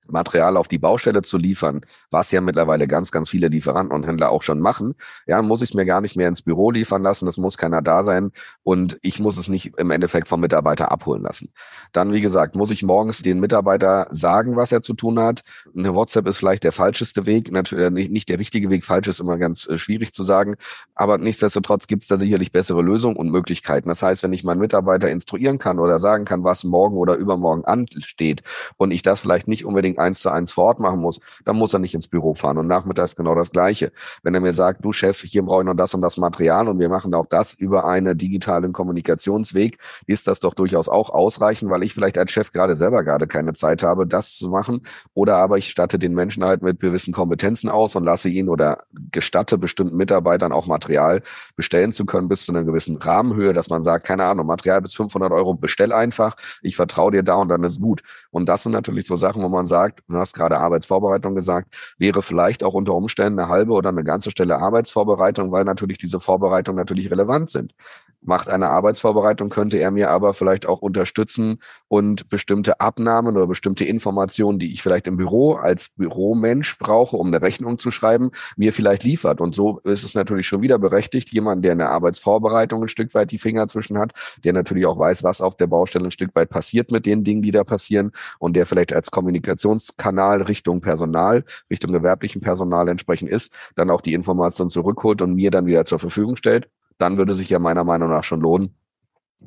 Material 0.09 0.57
auf 0.57 0.69
die 0.69 0.79
Baustelle 0.79 1.23
zu 1.23 1.39
liefern, 1.39 1.83
was 2.11 2.31
ja 2.33 2.41
mittlerweile 2.41 2.89
ganz, 2.89 3.11
ganz 3.11 3.31
viele 3.31 3.49
Lieferanten 3.49 3.95
und 3.95 4.07
Händler 4.07 4.31
auch 4.31 4.43
schon 4.43 4.61
machen, 4.61 4.95
ja, 5.27 5.41
muss 5.43 5.63
ich 5.63 5.71
es 5.71 5.75
mir 5.75 5.85
gar 5.85 6.01
nicht 6.01 6.17
mehr 6.17 6.29
ins 6.29 6.43
Büro 6.43 6.71
liefern 6.71 7.03
lassen, 7.03 7.29
es 7.29 7.37
muss 7.37 7.59
keiner 7.59 7.83
da 7.83 8.03
sein 8.03 8.33
und 8.63 8.99
ich 9.03 9.21
muss 9.21 9.39
es 9.39 9.49
nicht 9.49 9.75
im 9.77 9.91
Endeffekt 9.91 10.29
vom 10.29 10.41
Mitarbeiter 10.41 10.91
abholen 10.91 11.23
lassen. 11.23 11.53
Dann, 11.93 12.13
wie 12.13 12.21
gesagt, 12.21 12.55
muss 12.55 12.71
ich 12.71 12.83
morgens 12.83 13.23
den 13.23 13.41
Mitarbeiter 13.41 14.09
sagen, 14.11 14.57
was 14.57 14.73
er 14.73 14.83
zu 14.83 14.95
tun 14.95 15.19
hat. 15.19 15.43
Eine 15.77 15.95
WhatsApp 15.95 16.27
ist 16.27 16.39
vielleicht 16.39 16.65
der 16.65 16.73
falscheste 16.73 17.27
Weg, 17.27 17.53
natürlich 17.53 18.09
nicht 18.09 18.29
der 18.29 18.39
richtige 18.39 18.71
Weg, 18.71 18.85
falsch 18.85 19.09
ist 19.09 19.21
immer 19.21 19.39
ganz 19.39 19.69
äh, 19.69 19.79
schwierig 19.79 20.13
zu 20.13 20.23
sagen, 20.23 20.57
aber 20.95 21.19
nichtsdestotrotz 21.19 21.87
gibt 21.87 22.05
es 22.05 22.09
da 22.09 22.17
sicherlich 22.17 22.53
bessere 22.53 22.83
Lösungen 22.83 23.17
und 23.17 23.31
Möglichkeiten. 23.31 23.89
Das 23.89 24.03
heißt, 24.03 24.23
wenn 24.23 24.33
ich 24.33 24.45
meinen 24.45 24.61
Mitarbeiter 24.61 25.09
instruieren 25.09 25.59
kann 25.59 25.79
oder 25.79 25.99
sagen 25.99 26.25
kann, 26.25 26.45
was 26.45 26.65
morgen 26.65 26.97
oder 26.97 27.17
übermorgen 27.17 27.65
ansteht 27.65 28.43
und 28.77 28.91
ich 28.91 29.03
das 29.03 29.21
vielleicht 29.21 29.49
nicht 29.49 29.65
unbedingt 29.65 29.98
eins 29.99 30.21
zu 30.21 30.31
eins 30.31 30.53
vor 30.53 30.65
Ort 30.65 30.81
machen 30.81 31.01
muss, 31.01 31.21
dann 31.45 31.57
muss 31.57 31.73
er 31.73 31.79
nicht 31.79 31.95
ins 31.95 32.09
Büro 32.09 32.35
fahren. 32.35 32.59
Und 32.59 32.67
nachmittags 32.67 33.17
genau 33.17 33.35
das 33.35 33.51
Gleiche. 33.51 33.93
Wenn 34.23 34.35
er 34.35 34.41
mir 34.41 34.53
sagt, 34.53 34.85
du 34.85 34.93
Chef, 34.93 35.21
hier 35.23 35.43
brauche 35.43 35.63
ich 35.63 35.67
noch 35.67 35.75
das 35.75 35.95
und 35.95 36.03
das 36.03 36.17
Material 36.17 36.69
und 36.69 36.79
wir 36.79 36.89
machen 36.89 37.15
auch 37.15 37.27
das 37.27 37.55
über 37.55 37.87
einen 37.87 38.17
digitalen 38.17 38.73
Kommunikationsweg, 38.73 39.79
ist 40.07 40.27
das 40.27 40.41
doch 40.41 40.55
durchaus 40.55 40.89
auch 40.89 41.11
ausreichend, 41.11 41.71
weil 41.71 41.83
ich 41.83 41.95
vielleicht 41.95 42.19
als 42.19 42.33
Chef 42.33 42.53
gerade 42.53 42.75
selber 42.75 43.05
gerade 43.05 43.27
keine 43.27 43.53
Zeit 43.53 43.83
habe, 43.83 44.07
das 44.07 44.37
zu 44.37 44.49
machen. 44.49 44.83
Oder 45.15 45.37
aber 45.37 45.59
ich 45.59 45.71
statte 45.71 45.99
den 45.99 46.15
Menschen 46.15 46.45
halt 46.45 46.63
mit 46.63 46.81
gewissen 46.81 47.13
Kompetenzen 47.13 47.69
aus 47.69 47.97
und 47.97 48.05
lasse 48.05 48.29
ihn 48.29 48.49
oder 48.49 48.85
gestatte 49.11 49.59
bestimmten 49.59 49.97
Mitarbeitern 49.97 50.53
auch 50.53 50.67
Material 50.67 51.23
bestellen 51.57 51.93
zu 51.93 52.05
können 52.05 52.29
bis 52.29 52.45
zu 52.45 52.53
einer 52.53 52.65
gewissen 52.65 52.97
Rahmenhöhe, 52.97 53.53
dass 53.53 53.69
man 53.69 53.83
sagt, 53.83 54.07
keine 54.07 54.25
Ahnung, 54.25 54.47
Material 54.47 54.81
bis 54.81 54.95
500 54.95 55.33
Euro, 55.33 55.55
bestell 55.55 55.93
einfach, 55.93 56.37
ich 56.63 56.77
vertraue 56.77 57.13
dir 57.13 57.23
da 57.23 57.37
und 57.37 57.49
dann 57.49 57.65
ist 57.65 57.81
gut. 57.81 58.03
Und 58.31 58.49
das 58.49 58.63
sind 58.63 58.73
natürlich 58.73 59.07
so 59.07 59.17
Sachen, 59.17 59.43
wo 59.43 59.49
man 59.49 59.67
sagt, 59.67 59.88
sagt, 59.89 60.03
du 60.09 60.19
hast 60.19 60.35
gerade 60.35 60.59
Arbeitsvorbereitung 60.59 61.35
gesagt, 61.35 61.75
wäre 61.99 62.23
vielleicht 62.23 62.63
auch 62.63 62.75
unter 62.75 62.95
Umständen 62.95 63.39
eine 63.39 63.49
halbe 63.49 63.73
oder 63.73 63.89
eine 63.89 64.05
ganze 64.05 64.31
Stelle 64.31 64.59
Arbeitsvorbereitung, 64.59 65.51
weil 65.53 65.65
natürlich 65.65 65.99
diese 65.99 66.21
Vorbereitungen 66.21 66.79
natürlich 66.79 67.11
relevant 67.11 67.51
sind. 67.51 67.75
Macht 68.21 68.49
eine 68.49 68.69
Arbeitsvorbereitung, 68.71 69.49
könnte 69.49 69.79
er 69.79 69.91
mir 69.91 70.11
aber 70.11 70.35
vielleicht 70.35 70.67
auch 70.67 70.83
unterstützen 70.83 71.61
und 71.87 72.29
bestimmte 72.29 72.81
Abnahmen 72.81 73.37
oder 73.37 73.47
bestimmte 73.47 73.85
Informationen, 73.85 74.59
die 74.59 74.73
ich 74.73 74.83
vielleicht 74.83 75.07
im 75.07 75.17
Büro 75.17 75.55
als 75.55 75.91
Büromensch 75.91 76.79
brauche, 76.79 77.17
um 77.17 77.29
eine 77.29 77.41
Rechnung 77.41 77.79
zu 77.79 77.91
schreiben, 77.91 78.33
mir 78.57 78.73
vielleicht 78.73 79.05
liefert. 79.05 79.41
Und 79.41 79.55
so 79.55 79.79
ist 79.85 80.03
es 80.03 80.15
natürlich 80.15 80.49
schon 80.49 80.63
wieder 80.63 80.79
berechtigt, 80.79 81.33
jemand, 81.33 81.65
der 81.65 81.73
eine 81.73 81.89
Arbeitsvorbereitung 81.89 82.83
ein 82.83 82.89
Stück 82.89 83.15
weit 83.15 83.31
die 83.31 83.39
Finger 83.39 83.69
zwischen 83.69 83.99
hat, 83.99 84.13
der 84.45 84.53
natürlich 84.53 84.87
auch 84.87 84.99
weiß, 84.99 85.23
was 85.23 85.41
auf 85.41 85.57
der 85.57 85.69
Baustelle 85.69 86.07
ein 86.07 86.11
Stück 86.11 86.35
weit 86.35 86.51
passiert 86.51 86.91
mit 86.91 87.07
den 87.07 87.23
Dingen, 87.23 87.43
die 87.43 87.53
da 87.53 87.63
passieren 87.63 88.11
und 88.41 88.57
der 88.57 88.67
vielleicht 88.67 88.93
als 88.93 89.13
Kommunikation 89.13 89.78
Kommunikationskanal 89.79 90.43
Richtung 90.43 90.81
Personal, 90.81 91.45
Richtung 91.71 91.93
gewerblichen 91.93 92.41
Personal 92.41 92.89
entsprechend 92.89 93.31
ist, 93.31 93.53
dann 93.77 93.91
auch 93.91 94.01
die 94.01 94.15
Information 94.15 94.69
zurückholt 94.69 95.23
und 95.23 95.35
mir 95.35 95.51
dann 95.51 95.67
wieder 95.67 95.85
zur 95.85 95.99
Verfügung 95.99 96.37
stellt, 96.37 96.69
dann 96.99 97.17
würde 97.17 97.35
sich 97.35 97.51
ja 97.51 97.59
meiner 97.59 97.85
Meinung 97.85 98.11
nach 98.11 98.25
schon 98.25 98.41
lohnen, 98.41 98.75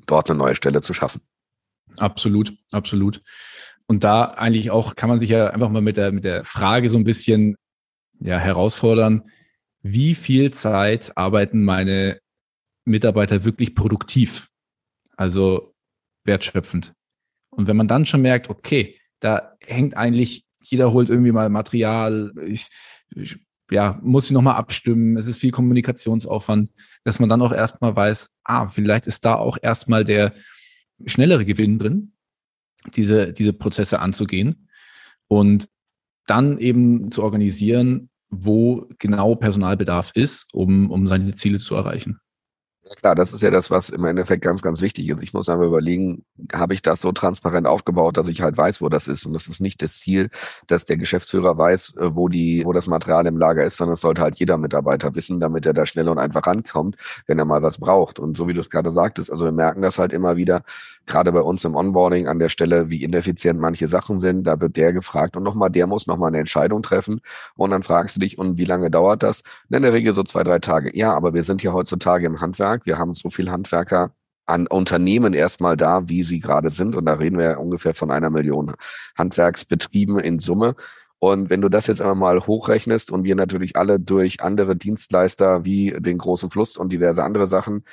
dort 0.06 0.30
eine 0.30 0.40
neue 0.40 0.56
Stelle 0.56 0.82
zu 0.82 0.94
schaffen. 0.94 1.22
Absolut, 1.98 2.54
absolut. 2.72 3.22
Und 3.88 4.04
da 4.04 4.24
eigentlich 4.24 4.72
auch 4.72 4.96
kann 4.96 5.10
man 5.10 5.20
sich 5.20 5.30
ja 5.30 5.48
einfach 5.48 5.70
mal 5.70 5.82
mit 5.82 5.98
der, 5.98 6.12
mit 6.12 6.24
der 6.24 6.46
Frage 6.46 6.90
so 6.90 6.98
ein 6.98 7.04
bisschen 7.04 7.58
ja, 8.20 8.38
herausfordern, 8.38 9.24
wie 9.82 10.16
viel 10.16 10.52
Zeit 10.52 11.18
arbeiten 11.18 11.64
meine 11.64 12.20
Mitarbeiter 12.86 13.44
wirklich 13.44 13.76
produktiv? 13.76 14.48
Also 15.18 15.74
wertschöpfend. 16.24 16.94
Und 17.50 17.68
wenn 17.68 17.76
man 17.76 17.88
dann 17.88 18.06
schon 18.06 18.22
merkt, 18.22 18.50
okay, 18.50 19.01
da 19.22 19.54
hängt 19.66 19.96
eigentlich, 19.96 20.46
jeder 20.62 20.92
holt 20.92 21.10
irgendwie 21.10 21.32
mal 21.32 21.50
Material, 21.50 22.34
ich, 22.46 22.68
ich 23.16 23.38
ja, 23.72 23.98
muss 24.04 24.26
ich 24.26 24.32
nochmal 24.32 24.58
abstimmen, 24.58 25.16
es 25.16 25.28
ist 25.28 25.38
viel 25.38 25.52
Kommunikationsaufwand, 25.52 26.72
dass 27.06 27.20
man 27.20 27.30
dann 27.30 27.42
auch 27.42 27.54
erstmal 27.54 27.96
weiß, 27.96 28.36
ah, 28.44 28.68
vielleicht 28.68 29.08
ist 29.08 29.24
da 29.24 29.36
auch 29.36 29.58
erstmal 29.62 30.04
der 30.04 30.34
schnellere 31.06 31.46
Gewinn 31.46 31.80
drin, 31.80 32.12
diese, 32.94 33.32
diese 33.32 33.54
Prozesse 33.54 34.00
anzugehen 34.00 34.68
und 35.28 35.70
dann 36.28 36.58
eben 36.58 37.12
zu 37.12 37.24
organisieren, 37.24 38.10
wo 38.30 38.88
genau 39.00 39.36
Personalbedarf 39.36 40.12
ist, 40.16 40.54
um, 40.54 40.92
um 40.92 41.08
seine 41.08 41.34
Ziele 41.34 41.60
zu 41.60 41.76
erreichen. 41.76 42.20
Ja 42.84 42.96
klar, 42.96 43.14
das 43.16 43.32
ist 43.32 43.42
ja 43.42 43.52
das, 43.52 43.70
was 43.70 43.90
im 43.92 44.04
Endeffekt 44.06 44.44
ganz, 44.44 44.64
ganz 44.64 44.82
wichtig 44.82 45.08
ist. 45.08 45.22
Ich 45.22 45.34
muss 45.34 45.50
einfach 45.50 45.68
überlegen, 45.68 46.26
habe 46.52 46.74
ich 46.74 46.82
das 46.82 47.00
so 47.00 47.12
transparent 47.12 47.68
aufgebaut, 47.68 48.18
dass 48.18 48.28
ich 48.28 48.42
halt 48.42 48.58
weiß, 48.58 48.82
wo 48.82 48.90
das 48.90 49.08
ist. 49.08 49.24
Und 49.28 49.34
das 49.34 49.48
ist 49.48 49.62
nicht 49.62 49.84
das 49.84 50.00
Ziel, 50.00 50.32
dass 50.66 50.86
der 50.86 50.98
Geschäftsführer 50.98 51.56
weiß, 51.60 51.96
äh, 51.98 52.16
wo 52.16 52.28
die, 52.28 52.64
wo 52.66 52.74
das 52.74 52.88
Material 52.88 53.28
im 53.28 53.38
Lager 53.38 53.64
ist, 53.64 53.78
sondern 53.78 53.94
es 53.94 54.02
sollte 54.02 54.24
halt 54.24 54.40
jeder 54.40 54.58
Mitarbeiter 54.58 55.14
wissen, 55.14 55.40
damit 55.40 55.68
er 55.68 55.74
da 55.74 55.86
schnell 55.86 56.10
und 56.10 56.18
einfach 56.18 56.48
rankommt, 56.48 56.96
wenn 57.28 57.38
er 57.38 57.46
mal 57.46 57.62
was 57.62 57.78
braucht. 57.78 58.18
Und 58.18 58.36
so 58.36 58.48
wie 58.48 58.54
du 58.54 58.60
es 58.62 58.72
gerade 58.72 58.90
sagtest, 58.90 59.32
also 59.32 59.46
wir 59.46 59.52
merken 59.52 59.84
das 59.84 60.00
halt 60.00 60.12
immer 60.12 60.36
wieder, 60.36 60.64
gerade 61.06 61.32
bei 61.32 61.42
uns 61.42 61.64
im 61.66 61.76
Onboarding 61.76 62.28
an 62.28 62.40
der 62.40 62.50
Stelle, 62.50 62.90
wie 62.90 63.04
ineffizient 63.04 63.60
manche 63.60 63.88
Sachen 63.88 64.20
sind. 64.20 64.44
Da 64.46 64.60
wird 64.60 64.76
der 64.78 64.92
gefragt 64.94 65.38
und 65.38 65.44
nochmal, 65.44 65.70
der 65.70 65.86
muss 65.86 66.08
nochmal 66.08 66.30
eine 66.30 66.40
Entscheidung 66.40 66.82
treffen. 66.82 67.22
Und 67.56 67.72
dann 67.72 67.84
fragst 67.84 68.16
du 68.16 68.20
dich, 68.20 68.38
und 68.40 68.58
wie 68.58 68.66
lange 68.66 68.90
dauert 68.90 69.22
das? 69.24 69.44
In 69.70 69.84
der 69.84 69.94
Regel 69.94 70.14
so 70.14 70.24
zwei, 70.24 70.44
drei 70.44 70.58
Tage. 70.60 70.96
Ja, 70.98 71.14
aber 71.14 71.34
wir 71.36 71.44
sind 71.44 71.62
ja 71.64 71.74
heutzutage 71.74 72.26
im 72.26 72.42
Handwerk 72.42 72.71
Handwerk. 72.72 72.86
Wir 72.86 72.98
haben 72.98 73.14
so 73.14 73.30
viel 73.30 73.52
Handwerker 73.52 74.14
an 74.46 74.68
Unternehmen 74.68 75.34
erstmal 75.34 75.78
da, 75.78 76.08
wie 76.10 76.24
sie 76.24 76.40
gerade 76.40 76.70
sind. 76.70 76.96
Und 76.96 77.06
da 77.06 77.14
reden 77.14 77.38
wir 77.38 77.60
ungefähr 77.60 77.94
von 77.94 78.12
einer 78.12 78.30
Million 78.30 78.74
Handwerksbetrieben 79.18 80.18
in 80.20 80.40
Summe. 80.40 80.76
Und 81.20 81.50
wenn 81.50 81.62
du 81.62 81.70
das 81.70 81.88
jetzt 81.88 82.02
einmal 82.02 82.36
mal 82.36 82.48
hochrechnest 82.48 83.12
und 83.12 83.24
wir 83.24 83.36
natürlich 83.36 83.76
alle 83.76 84.00
durch 84.00 84.42
andere 84.42 84.76
Dienstleister 84.76 85.64
wie 85.66 85.96
den 86.00 86.18
großen 86.18 86.50
Fluss 86.50 86.78
und 86.78 86.92
diverse 86.92 87.24
andere 87.24 87.46
Sachen 87.46 87.84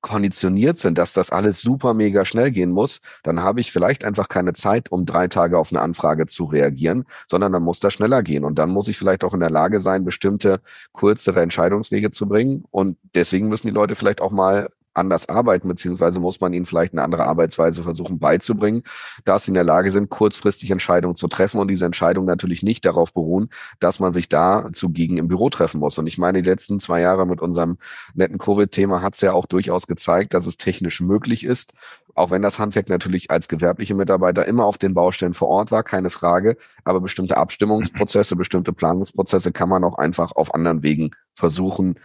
konditioniert 0.00 0.78
sind, 0.78 0.98
dass 0.98 1.12
das 1.12 1.30
alles 1.30 1.60
super 1.60 1.94
mega 1.94 2.24
schnell 2.24 2.50
gehen 2.50 2.70
muss, 2.70 3.00
dann 3.22 3.42
habe 3.42 3.60
ich 3.60 3.72
vielleicht 3.72 4.04
einfach 4.04 4.28
keine 4.28 4.52
Zeit, 4.52 4.90
um 4.90 5.06
drei 5.06 5.28
Tage 5.28 5.58
auf 5.58 5.72
eine 5.72 5.80
Anfrage 5.80 6.26
zu 6.26 6.44
reagieren, 6.44 7.04
sondern 7.26 7.52
dann 7.52 7.62
muss 7.62 7.80
das 7.80 7.94
schneller 7.94 8.22
gehen. 8.22 8.44
Und 8.44 8.58
dann 8.58 8.70
muss 8.70 8.88
ich 8.88 8.96
vielleicht 8.98 9.24
auch 9.24 9.34
in 9.34 9.40
der 9.40 9.50
Lage 9.50 9.80
sein, 9.80 10.04
bestimmte 10.04 10.60
kürzere 10.94 11.42
Entscheidungswege 11.42 12.10
zu 12.10 12.26
bringen. 12.26 12.64
Und 12.70 12.96
deswegen 13.14 13.48
müssen 13.48 13.66
die 13.66 13.74
Leute 13.74 13.94
vielleicht 13.94 14.20
auch 14.20 14.30
mal 14.30 14.70
anders 14.94 15.28
arbeiten, 15.28 15.68
beziehungsweise 15.68 16.20
muss 16.20 16.40
man 16.40 16.52
ihnen 16.52 16.66
vielleicht 16.66 16.92
eine 16.92 17.02
andere 17.02 17.24
Arbeitsweise 17.26 17.82
versuchen 17.82 18.18
beizubringen, 18.18 18.82
dass 19.24 19.44
sie 19.44 19.50
in 19.50 19.54
der 19.54 19.64
Lage 19.64 19.90
sind, 19.90 20.10
kurzfristig 20.10 20.70
Entscheidungen 20.70 21.16
zu 21.16 21.28
treffen 21.28 21.60
und 21.60 21.68
diese 21.68 21.86
Entscheidungen 21.86 22.26
natürlich 22.26 22.62
nicht 22.62 22.84
darauf 22.84 23.14
beruhen, 23.14 23.50
dass 23.78 24.00
man 24.00 24.12
sich 24.12 24.28
da 24.28 24.68
zugegen 24.72 25.18
im 25.18 25.28
Büro 25.28 25.48
treffen 25.50 25.80
muss. 25.80 25.98
Und 25.98 26.06
ich 26.06 26.18
meine, 26.18 26.42
die 26.42 26.48
letzten 26.48 26.80
zwei 26.80 27.00
Jahre 27.00 27.26
mit 27.26 27.40
unserem 27.40 27.78
netten 28.14 28.38
Covid-Thema 28.38 29.02
hat 29.02 29.14
es 29.14 29.20
ja 29.20 29.32
auch 29.32 29.46
durchaus 29.46 29.86
gezeigt, 29.86 30.34
dass 30.34 30.46
es 30.46 30.56
technisch 30.56 31.00
möglich 31.00 31.44
ist, 31.44 31.72
auch 32.14 32.30
wenn 32.30 32.42
das 32.42 32.58
Handwerk 32.58 32.88
natürlich 32.88 33.30
als 33.30 33.48
gewerbliche 33.48 33.94
Mitarbeiter 33.94 34.46
immer 34.46 34.64
auf 34.64 34.78
den 34.78 34.94
Baustellen 34.94 35.34
vor 35.34 35.48
Ort 35.48 35.70
war, 35.70 35.82
keine 35.84 36.10
Frage, 36.10 36.56
aber 36.84 37.00
bestimmte 37.00 37.36
Abstimmungsprozesse, 37.36 38.36
bestimmte 38.36 38.72
Planungsprozesse 38.72 39.52
kann 39.52 39.68
man 39.68 39.84
auch 39.84 39.98
einfach 39.98 40.32
auf 40.32 40.54
anderen 40.54 40.82
Wegen 40.82 41.10
versuchen 41.34 41.96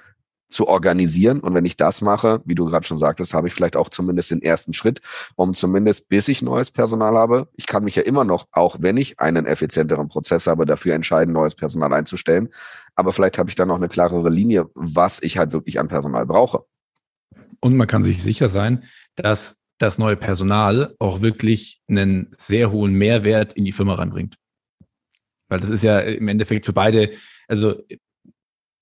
zu 0.49 0.67
organisieren. 0.67 1.39
Und 1.39 1.53
wenn 1.53 1.65
ich 1.65 1.77
das 1.77 2.01
mache, 2.01 2.41
wie 2.45 2.55
du 2.55 2.65
gerade 2.65 2.85
schon 2.85 2.99
sagtest, 2.99 3.33
habe 3.33 3.47
ich 3.47 3.53
vielleicht 3.53 3.75
auch 3.75 3.89
zumindest 3.89 4.31
den 4.31 4.41
ersten 4.41 4.73
Schritt, 4.73 5.01
um 5.35 5.53
zumindest 5.53 6.07
bis 6.07 6.27
ich 6.27 6.41
neues 6.41 6.71
Personal 6.71 7.15
habe. 7.15 7.49
Ich 7.55 7.65
kann 7.67 7.83
mich 7.83 7.95
ja 7.95 8.03
immer 8.03 8.23
noch, 8.23 8.47
auch 8.51 8.77
wenn 8.79 8.97
ich 8.97 9.19
einen 9.19 9.45
effizienteren 9.45 10.07
Prozess 10.07 10.47
habe, 10.47 10.65
dafür 10.65 10.93
entscheiden, 10.93 11.33
neues 11.33 11.55
Personal 11.55 11.93
einzustellen. 11.93 12.49
Aber 12.95 13.11
vielleicht 13.11 13.37
habe 13.37 13.49
ich 13.49 13.55
dann 13.55 13.67
noch 13.67 13.75
eine 13.75 13.89
klarere 13.89 14.29
Linie, 14.29 14.69
was 14.75 15.21
ich 15.21 15.37
halt 15.37 15.51
wirklich 15.51 15.79
an 15.79 15.87
Personal 15.87 16.25
brauche. 16.25 16.65
Und 17.61 17.75
man 17.75 17.87
kann 17.87 18.03
sich 18.03 18.21
sicher 18.21 18.49
sein, 18.49 18.83
dass 19.15 19.57
das 19.77 19.97
neue 19.97 20.15
Personal 20.15 20.95
auch 20.99 21.21
wirklich 21.21 21.81
einen 21.89 22.33
sehr 22.37 22.71
hohen 22.71 22.93
Mehrwert 22.93 23.53
in 23.53 23.65
die 23.65 23.71
Firma 23.71 23.95
reinbringt. 23.95 24.37
Weil 25.49 25.59
das 25.59 25.69
ist 25.69 25.83
ja 25.83 25.99
im 25.99 26.27
Endeffekt 26.27 26.65
für 26.65 26.73
beide, 26.73 27.11
also 27.47 27.75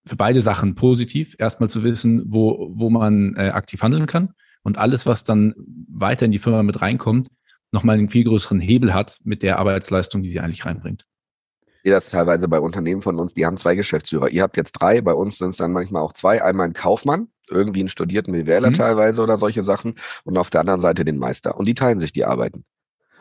für 0.05 0.15
beide 0.15 0.41
Sachen 0.41 0.75
positiv, 0.75 1.35
erstmal 1.37 1.69
zu 1.69 1.83
wissen, 1.83 2.23
wo, 2.27 2.69
wo 2.73 2.89
man 2.89 3.35
äh, 3.35 3.49
aktiv 3.49 3.81
handeln 3.81 4.05
kann 4.05 4.33
und 4.63 4.77
alles, 4.77 5.05
was 5.05 5.23
dann 5.23 5.53
weiter 5.57 6.25
in 6.25 6.31
die 6.31 6.39
Firma 6.39 6.63
mit 6.63 6.81
reinkommt, 6.81 7.29
nochmal 7.71 7.97
einen 7.97 8.09
viel 8.09 8.23
größeren 8.23 8.59
Hebel 8.59 8.93
hat 8.93 9.19
mit 9.23 9.43
der 9.43 9.59
Arbeitsleistung, 9.59 10.21
die 10.21 10.29
sie 10.29 10.39
eigentlich 10.39 10.65
reinbringt. 10.65 11.05
Ich 11.75 11.81
sehe 11.83 11.91
das 11.91 12.09
teilweise 12.09 12.47
bei 12.47 12.59
Unternehmen 12.59 13.01
von 13.01 13.19
uns, 13.19 13.33
die 13.33 13.45
haben 13.45 13.57
zwei 13.57 13.75
Geschäftsführer. 13.75 14.29
Ihr 14.29 14.43
habt 14.43 14.55
jetzt 14.55 14.73
drei, 14.73 15.01
bei 15.01 15.13
uns 15.13 15.37
sind 15.37 15.49
es 15.49 15.57
dann 15.57 15.73
manchmal 15.73 16.01
auch 16.01 16.13
zwei. 16.13 16.41
Einmal 16.41 16.67
ein 16.67 16.73
Kaufmann, 16.73 17.27
irgendwie 17.49 17.81
einen 17.81 17.89
studierten 17.89 18.33
BWLer 18.33 18.69
mhm. 18.69 18.73
teilweise 18.73 19.21
oder 19.21 19.37
solche 19.37 19.61
Sachen 19.61 19.95
und 20.23 20.37
auf 20.37 20.49
der 20.49 20.61
anderen 20.61 20.81
Seite 20.81 21.03
den 21.03 21.17
Meister. 21.17 21.57
Und 21.57 21.65
die 21.65 21.73
teilen 21.73 21.99
sich 21.99 22.13
die 22.13 22.25
Arbeiten. 22.25 22.63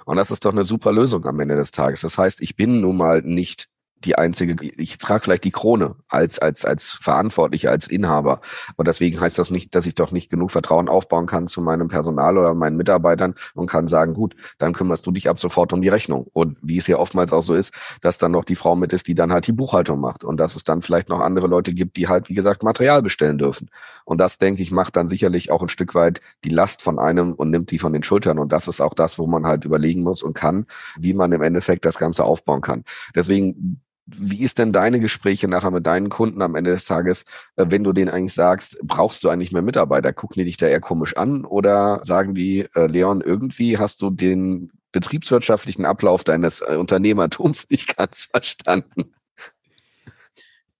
Und 0.05 0.17
das 0.17 0.31
ist 0.31 0.45
doch 0.45 0.53
eine 0.53 0.65
super 0.65 0.93
Lösung 0.93 1.25
am 1.27 1.41
Ende 1.41 1.57
des 1.57 1.71
Tages. 1.71 2.01
Das 2.03 2.19
heißt, 2.19 2.41
ich 2.43 2.57
bin 2.57 2.81
nun 2.81 2.97
mal 2.97 3.23
nicht 3.23 3.69
die 4.05 4.17
einzige, 4.17 4.57
ich 4.77 4.99
trage 4.99 5.25
vielleicht 5.25 5.45
die 5.45 5.51
Krone 5.51 5.97
als, 6.09 6.39
als, 6.39 6.65
als 6.65 6.99
Verantwortlicher, 7.01 7.71
als 7.71 7.87
Inhaber. 7.87 8.41
Und 8.77 8.89
deswegen 8.89 9.21
heißt 9.21 9.39
das 9.39 9.51
nicht, 9.51 9.75
dass 9.75 9.87
ich 9.87 9.95
doch 9.95 10.13
nicht 10.13 10.31
genug 10.31 10.51
Vertrauen 10.51 10.89
aufbauen 10.89 11.27
kann 11.27 11.49
zu 11.49 11.61
meinem 11.61 11.89
Personal 11.89 12.39
oder 12.39 12.55
meinen 12.55 12.77
Mitarbeitern 12.77 13.35
und 13.55 13.69
kann 13.69 13.87
sagen, 13.87 14.15
gut, 14.15 14.35
dann 14.59 14.73
kümmerst 14.73 15.07
du 15.07 15.11
dich 15.11 15.29
ab 15.29 15.39
sofort 15.39 15.73
um 15.73 15.83
die 15.83 15.89
Rechnung. 15.89 16.27
Und 16.33 16.59
wie 16.63 16.79
es 16.79 16.87
ja 16.87 16.99
oftmals 16.99 17.33
auch 17.33 17.43
so 17.43 17.55
ist, 17.55 17.75
dass 18.01 18.19
dann 18.19 18.33
noch 18.33 18.45
die 18.45 18.57
Frau 18.57 18.77
mit 18.77 18.93
ist, 18.93 19.09
die 19.09 19.15
dann 19.15 19.33
halt 19.33 19.47
die 19.47 19.53
Buchhaltung 19.53 20.01
macht. 20.01 20.25
Und 20.25 20.39
dass 20.39 20.57
es 20.57 20.65
dann 20.65 20.83
vielleicht 20.83 21.09
noch 21.09 21.21
andere 21.21 21.47
Leute 21.47 21.73
gibt, 21.73 21.97
die 21.97 22.09
halt, 22.09 22.29
wie 22.29 22.35
gesagt, 22.35 22.63
Material 22.63 23.03
bestellen 23.03 23.39
dürfen. 23.39 23.71
Und 24.05 24.19
das, 24.19 24.39
denke 24.39 24.63
ich, 24.63 24.71
macht 24.71 24.97
dann 24.97 25.09
sicherlich 25.09 25.51
auch 25.51 25.63
ein 25.63 25.69
Stück 25.69 25.95
weit 25.95 26.21
die 26.45 26.51
Last 26.51 26.83
von 26.83 26.99
einem 26.99 27.33
und 27.33 27.51
nimmt 27.51 27.71
die 27.71 27.79
von 27.79 27.93
den 27.93 28.03
Schultern. 28.03 28.39
Und 28.39 28.53
das 28.53 28.69
ist 28.69 28.81
auch 28.81 28.95
das, 28.95 29.19
wo 29.19 29.27
man 29.27 29.47
halt 29.47 29.65
überlegen 29.65 30.03
muss 30.03 30.23
und 30.23 30.35
kann, 30.35 30.67
wie 30.99 31.15
man 31.15 31.33
im 31.33 31.43
Endeffekt 31.43 31.85
das 31.85 31.99
Ganze 31.99 32.25
aufbauen 32.25 32.61
kann. 32.61 32.85
Deswegen 33.15 33.81
wie 34.15 34.43
ist 34.43 34.59
denn 34.59 34.73
deine 34.73 35.01
Gespräche 35.01 35.49
nachher 35.49 35.71
mit 35.71 35.87
deinen 35.87 36.09
Kunden 36.09 36.43
am 36.43 36.55
Ende 36.55 36.71
des 36.71 36.85
Tages, 36.85 37.25
äh, 37.57 37.67
wenn 37.69 37.85
du 37.85 37.93
denen 37.93 38.11
eigentlich 38.11 38.35
sagst, 38.35 38.79
brauchst 38.83 39.25
du 39.25 39.29
eigentlich 39.29 39.53
mehr 39.53 39.63
Mitarbeiter? 39.63 40.13
Gucken 40.13 40.41
die 40.41 40.45
dich 40.45 40.57
da 40.57 40.67
eher 40.67 40.81
komisch 40.81 41.17
an 41.17 41.45
oder 41.45 42.01
sagen 42.05 42.35
die, 42.35 42.67
äh, 42.75 42.87
Leon, 42.87 43.21
irgendwie 43.21 43.79
hast 43.79 44.03
du 44.03 44.11
den 44.11 44.71
betriebswirtschaftlichen 44.93 45.85
Ablauf 45.85 46.25
deines 46.25 46.61
äh, 46.61 46.77
Unternehmertums 46.77 47.67
nicht 47.71 47.97
ganz 47.97 48.25
verstanden? 48.25 49.15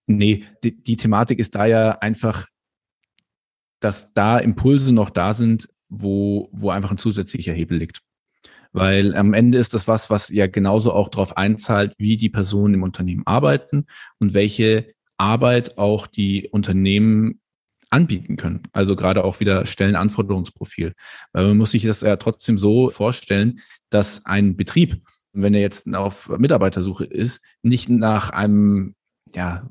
Nee, 0.07 0.45
die, 0.63 0.83
die 0.83 0.97
Thematik 0.97 1.39
ist 1.39 1.55
da 1.55 1.67
ja 1.67 1.93
einfach, 1.99 2.47
dass 3.81 4.13
da 4.13 4.39
Impulse 4.39 4.93
noch 4.93 5.11
da 5.11 5.33
sind, 5.33 5.69
wo, 5.89 6.49
wo 6.53 6.71
einfach 6.71 6.91
ein 6.91 6.99
zusätzlicher 6.99 7.53
Hebel 7.53 7.79
liegt. 7.79 8.03
Weil 8.73 9.15
am 9.15 9.35
Ende 9.35 9.59
ist 9.59 9.75
das 9.75 9.87
was, 9.87 10.11
was 10.11 10.31
ja 10.31 10.47
genauso 10.47 10.93
auch 10.93 11.09
darauf 11.09 11.37
einzahlt, 11.37 11.95
wie 11.99 12.17
die 12.17 12.31
Personen 12.31 12.75
im 12.75 12.83
Unternehmen 12.83 13.27
arbeiten 13.27 13.87
und 14.19 14.35
welche 14.35 14.95
Arbeit 15.19 15.79
auch 15.79 16.07
die 16.07 16.49
Unternehmen 16.51 17.41
anbieten 17.91 18.37
können. 18.37 18.63
Also 18.73 18.97
gerade 18.97 19.25
auch 19.25 19.41
wieder 19.41 19.67
Stellenanforderungsprofil. 19.67 20.95
Weil 21.33 21.49
man 21.49 21.59
muss 21.59 21.73
sich 21.73 21.83
das 21.85 22.01
ja 22.01 22.17
trotzdem 22.17 22.59
so 22.59 22.89
vorstellen, 22.89 23.61
dass 23.91 24.25
ein 24.25 24.57
Betrieb, 24.57 25.03
wenn 25.33 25.55
er 25.55 25.61
jetzt 25.61 25.93
auf 25.95 26.31
Mitarbeitersuche 26.39 27.05
ist, 27.05 27.45
nicht 27.63 27.89
nach 27.91 28.31
einem 28.31 28.95
ja, 29.35 29.69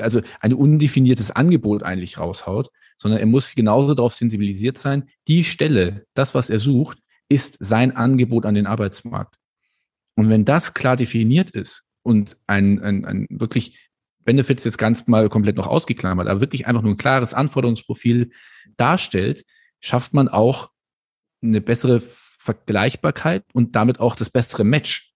also 0.00 0.20
ein 0.40 0.52
undefiniertes 0.52 1.30
Angebot 1.30 1.82
eigentlich 1.82 2.18
raushaut, 2.18 2.70
sondern 2.96 3.20
er 3.20 3.26
muss 3.26 3.54
genauso 3.54 3.94
darauf 3.94 4.14
sensibilisiert 4.14 4.78
sein, 4.78 5.08
die 5.28 5.44
Stelle, 5.44 6.06
das, 6.14 6.34
was 6.34 6.50
er 6.50 6.58
sucht, 6.58 6.98
ist 7.28 7.56
sein 7.60 7.94
Angebot 7.96 8.46
an 8.46 8.54
den 8.54 8.66
Arbeitsmarkt. 8.66 9.36
Und 10.14 10.28
wenn 10.30 10.44
das 10.44 10.74
klar 10.74 10.96
definiert 10.96 11.50
ist 11.50 11.84
und 12.02 12.36
ein, 12.46 12.80
ein, 12.82 13.04
ein 13.04 13.26
wirklich 13.30 13.90
Benefits 14.24 14.64
jetzt 14.64 14.78
ganz 14.78 15.06
mal 15.06 15.28
komplett 15.28 15.56
noch 15.56 15.66
ausgeklammert, 15.66 16.28
aber 16.28 16.40
wirklich 16.40 16.66
einfach 16.66 16.82
nur 16.82 16.92
ein 16.92 16.98
klares 16.98 17.34
Anforderungsprofil 17.34 18.30
darstellt, 18.76 19.44
schafft 19.80 20.14
man 20.14 20.28
auch 20.28 20.70
eine 21.42 21.60
bessere 21.60 22.00
Vergleichbarkeit 22.00 23.44
und 23.52 23.76
damit 23.76 24.00
auch 24.00 24.14
das 24.14 24.30
bessere 24.30 24.64
Match. 24.64 25.12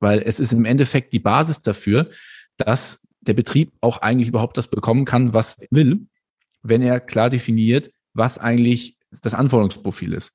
Weil 0.00 0.20
es 0.20 0.40
ist 0.40 0.52
im 0.52 0.64
Endeffekt 0.64 1.12
die 1.12 1.18
Basis 1.20 1.60
dafür, 1.60 2.10
dass 2.56 3.06
der 3.20 3.34
Betrieb 3.34 3.72
auch 3.80 3.98
eigentlich 3.98 4.28
überhaupt 4.28 4.56
das 4.56 4.68
bekommen 4.68 5.04
kann, 5.04 5.32
was 5.32 5.58
er 5.58 5.68
will, 5.70 6.06
wenn 6.62 6.82
er 6.82 7.00
klar 7.00 7.30
definiert, 7.30 7.90
was 8.12 8.38
eigentlich 8.38 8.96
das 9.22 9.34
Anforderungsprofil 9.34 10.12
ist. 10.12 10.32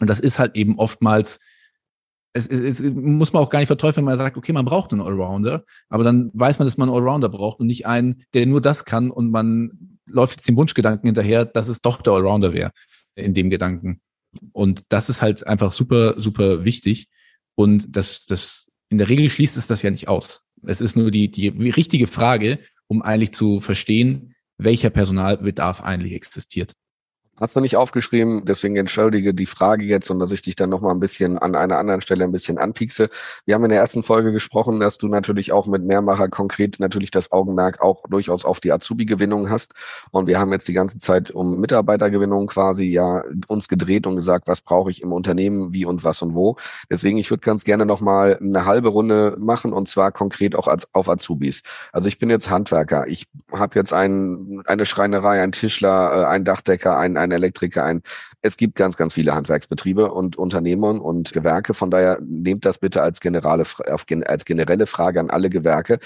Und 0.00 0.10
das 0.10 0.20
ist 0.20 0.38
halt 0.38 0.56
eben 0.56 0.78
oftmals, 0.78 1.40
es, 2.32 2.48
es, 2.48 2.80
es 2.80 2.92
muss 2.92 3.32
man 3.32 3.42
auch 3.42 3.50
gar 3.50 3.60
nicht 3.60 3.68
verteufeln, 3.68 4.04
wenn 4.04 4.12
man 4.12 4.18
sagt, 4.18 4.36
okay, 4.36 4.52
man 4.52 4.64
braucht 4.64 4.92
einen 4.92 5.02
Allrounder, 5.02 5.64
aber 5.88 6.02
dann 6.02 6.30
weiß 6.34 6.58
man, 6.58 6.66
dass 6.66 6.76
man 6.76 6.88
einen 6.88 6.98
Allrounder 6.98 7.28
braucht 7.28 7.60
und 7.60 7.68
nicht 7.68 7.86
einen, 7.86 8.24
der 8.34 8.46
nur 8.46 8.60
das 8.60 8.84
kann 8.84 9.10
und 9.10 9.30
man 9.30 9.98
läuft 10.06 10.38
jetzt 10.38 10.48
dem 10.48 10.56
Wunschgedanken 10.56 11.06
hinterher, 11.06 11.44
dass 11.44 11.68
es 11.68 11.80
doch 11.80 12.02
der 12.02 12.12
Allrounder 12.12 12.52
wäre 12.52 12.72
in 13.14 13.34
dem 13.34 13.50
Gedanken. 13.50 14.00
Und 14.52 14.82
das 14.88 15.08
ist 15.08 15.22
halt 15.22 15.46
einfach 15.46 15.72
super, 15.72 16.20
super 16.20 16.64
wichtig. 16.64 17.08
Und 17.54 17.96
das, 17.96 18.26
das, 18.26 18.66
in 18.88 18.98
der 18.98 19.08
Regel 19.08 19.30
schließt 19.30 19.56
es 19.56 19.68
das 19.68 19.82
ja 19.82 19.90
nicht 19.90 20.08
aus. 20.08 20.44
Es 20.66 20.80
ist 20.80 20.96
nur 20.96 21.10
die, 21.10 21.30
die 21.30 21.48
richtige 21.48 22.06
Frage, 22.06 22.58
um 22.88 23.02
eigentlich 23.02 23.32
zu 23.32 23.60
verstehen, 23.60 24.34
welcher 24.58 24.90
Personalbedarf 24.90 25.82
eigentlich 25.82 26.12
existiert. 26.12 26.74
Hast 27.40 27.56
du 27.56 27.60
nicht 27.60 27.76
aufgeschrieben, 27.76 28.44
deswegen 28.44 28.76
entschuldige 28.76 29.34
die 29.34 29.46
Frage 29.46 29.84
jetzt 29.84 30.08
und 30.08 30.20
dass 30.20 30.30
ich 30.30 30.42
dich 30.42 30.54
dann 30.54 30.70
nochmal 30.70 30.92
ein 30.92 31.00
bisschen 31.00 31.36
an 31.36 31.56
einer 31.56 31.78
anderen 31.78 32.00
Stelle 32.00 32.22
ein 32.22 32.30
bisschen 32.30 32.58
anpiekse. 32.58 33.10
Wir 33.44 33.56
haben 33.56 33.64
in 33.64 33.70
der 33.70 33.80
ersten 33.80 34.04
Folge 34.04 34.30
gesprochen, 34.30 34.78
dass 34.78 34.98
du 34.98 35.08
natürlich 35.08 35.50
auch 35.50 35.66
mit 35.66 35.82
Mehrmacher 35.82 36.28
konkret 36.28 36.78
natürlich 36.78 37.10
das 37.10 37.32
Augenmerk 37.32 37.82
auch 37.82 38.04
durchaus 38.08 38.44
auf 38.44 38.60
die 38.60 38.70
Azubi-Gewinnung 38.70 39.50
hast. 39.50 39.72
Und 40.12 40.28
wir 40.28 40.38
haben 40.38 40.52
jetzt 40.52 40.68
die 40.68 40.74
ganze 40.74 40.98
Zeit 40.98 41.32
um 41.32 41.58
Mitarbeitergewinnung 41.58 42.46
quasi 42.46 42.84
ja 42.84 43.24
uns 43.48 43.66
gedreht 43.66 44.06
und 44.06 44.14
gesagt, 44.14 44.46
was 44.46 44.60
brauche 44.60 44.92
ich 44.92 45.02
im 45.02 45.12
Unternehmen, 45.12 45.72
wie 45.72 45.86
und 45.86 46.04
was 46.04 46.22
und 46.22 46.34
wo. 46.34 46.56
Deswegen, 46.88 47.18
ich 47.18 47.30
würde 47.30 47.40
ganz 47.40 47.64
gerne 47.64 47.84
nochmal 47.84 48.38
eine 48.40 48.64
halbe 48.64 48.90
Runde 48.90 49.36
machen 49.40 49.72
und 49.72 49.88
zwar 49.88 50.12
konkret 50.12 50.54
auch 50.54 50.68
als, 50.68 50.86
auf 50.94 51.08
Azubis. 51.08 51.64
Also 51.90 52.06
ich 52.06 52.20
bin 52.20 52.30
jetzt 52.30 52.48
Handwerker. 52.48 53.08
Ich 53.08 53.26
habe 53.50 53.76
jetzt 53.76 53.92
ein, 53.92 54.62
eine 54.66 54.86
Schreinerei, 54.86 55.42
ein 55.42 55.50
Tischler, 55.50 56.22
äh, 56.22 56.24
ein 56.26 56.44
Dachdecker, 56.44 56.96
ein 56.96 57.23
ein 57.24 57.32
Elektriker, 57.32 57.84
ein. 57.84 58.02
Es 58.42 58.56
gibt 58.56 58.76
ganz, 58.76 58.96
ganz 58.96 59.14
viele 59.14 59.34
Handwerksbetriebe 59.34 60.12
und 60.12 60.36
Unternehmen 60.36 61.00
und 61.00 61.32
Gewerke. 61.32 61.74
Von 61.74 61.90
daher 61.90 62.20
nehmt 62.22 62.64
das 62.64 62.78
bitte 62.78 63.02
als 63.02 63.20
generelle, 63.20 63.64
als 64.26 64.44
generelle 64.44 64.86
Frage 64.86 65.20
an 65.20 65.30
alle 65.30 65.50
Gewerke. 65.50 65.98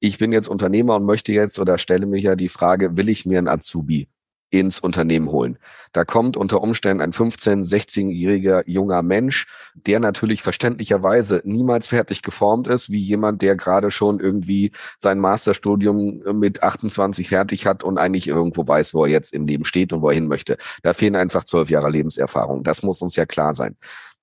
Ich 0.00 0.18
bin 0.18 0.32
jetzt 0.32 0.48
Unternehmer 0.48 0.96
und 0.96 1.04
möchte 1.04 1.32
jetzt 1.32 1.58
oder 1.58 1.78
stelle 1.78 2.06
mir 2.06 2.20
ja 2.20 2.36
die 2.36 2.48
Frage, 2.48 2.96
will 2.96 3.08
ich 3.08 3.26
mir 3.26 3.38
ein 3.38 3.48
Azubi 3.48 4.08
ins 4.50 4.78
Unternehmen 4.78 5.30
holen. 5.30 5.58
Da 5.92 6.04
kommt 6.04 6.36
unter 6.36 6.62
Umständen 6.62 7.02
ein 7.02 7.12
15-, 7.12 7.68
16-jähriger 7.68 8.62
junger 8.66 9.02
Mensch, 9.02 9.46
der 9.74 10.00
natürlich 10.00 10.42
verständlicherweise 10.42 11.42
niemals 11.44 11.88
fertig 11.88 12.22
geformt 12.22 12.68
ist, 12.68 12.90
wie 12.90 13.00
jemand, 13.00 13.42
der 13.42 13.56
gerade 13.56 13.90
schon 13.90 14.20
irgendwie 14.20 14.72
sein 14.98 15.18
Masterstudium 15.18 16.22
mit 16.38 16.62
28 16.62 17.28
fertig 17.28 17.66
hat 17.66 17.82
und 17.82 17.98
eigentlich 17.98 18.28
irgendwo 18.28 18.66
weiß, 18.66 18.94
wo 18.94 19.04
er 19.04 19.10
jetzt 19.10 19.34
im 19.34 19.46
Leben 19.46 19.64
steht 19.64 19.92
und 19.92 20.02
wo 20.02 20.08
er 20.08 20.14
hin 20.14 20.28
möchte. 20.28 20.56
Da 20.82 20.92
fehlen 20.92 21.16
einfach 21.16 21.44
zwölf 21.44 21.70
Jahre 21.70 21.90
Lebenserfahrung. 21.90 22.62
Das 22.62 22.82
muss 22.82 23.02
uns 23.02 23.16
ja 23.16 23.26
klar 23.26 23.54
sein. 23.54 23.76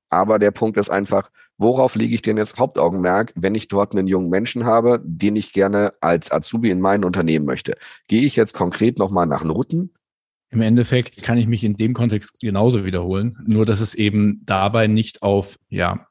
Aber 0.09 0.37
der 0.39 0.51
Punkt 0.51 0.77
ist 0.77 0.89
einfach, 0.89 1.31
worauf 1.57 1.95
lege 1.95 2.13
ich 2.13 2.21
denn 2.21 2.37
jetzt 2.37 2.57
Hauptaugenmerk, 2.57 3.33
wenn 3.35 3.55
ich 3.55 3.67
dort 3.67 3.93
einen 3.93 4.07
jungen 4.07 4.29
Menschen 4.29 4.63
habe, 4.65 5.01
den 5.03 5.35
ich 5.35 5.53
gerne 5.53 5.93
als 6.01 6.31
Azubi 6.31 6.69
in 6.69 6.79
mein 6.79 7.03
Unternehmen 7.03 7.45
möchte? 7.45 7.75
Gehe 8.07 8.21
ich 8.21 8.35
jetzt 8.35 8.53
konkret 8.53 8.99
nochmal 8.99 9.25
nach 9.25 9.43
Noten? 9.43 9.91
Im 10.53 10.61
Endeffekt 10.61 11.23
kann 11.23 11.39
ich 11.39 11.47
mich 11.47 11.63
in 11.63 11.77
dem 11.77 11.95
Kontext 11.95 12.39
genauso 12.39 12.85
wiederholen, 12.85 13.35
nur 13.47 13.65
dass 13.65 13.81
es 13.81 13.95
eben 13.95 14.41
dabei 14.45 14.85
nicht 14.85 15.23
auf, 15.23 15.57
ja, 15.69 16.05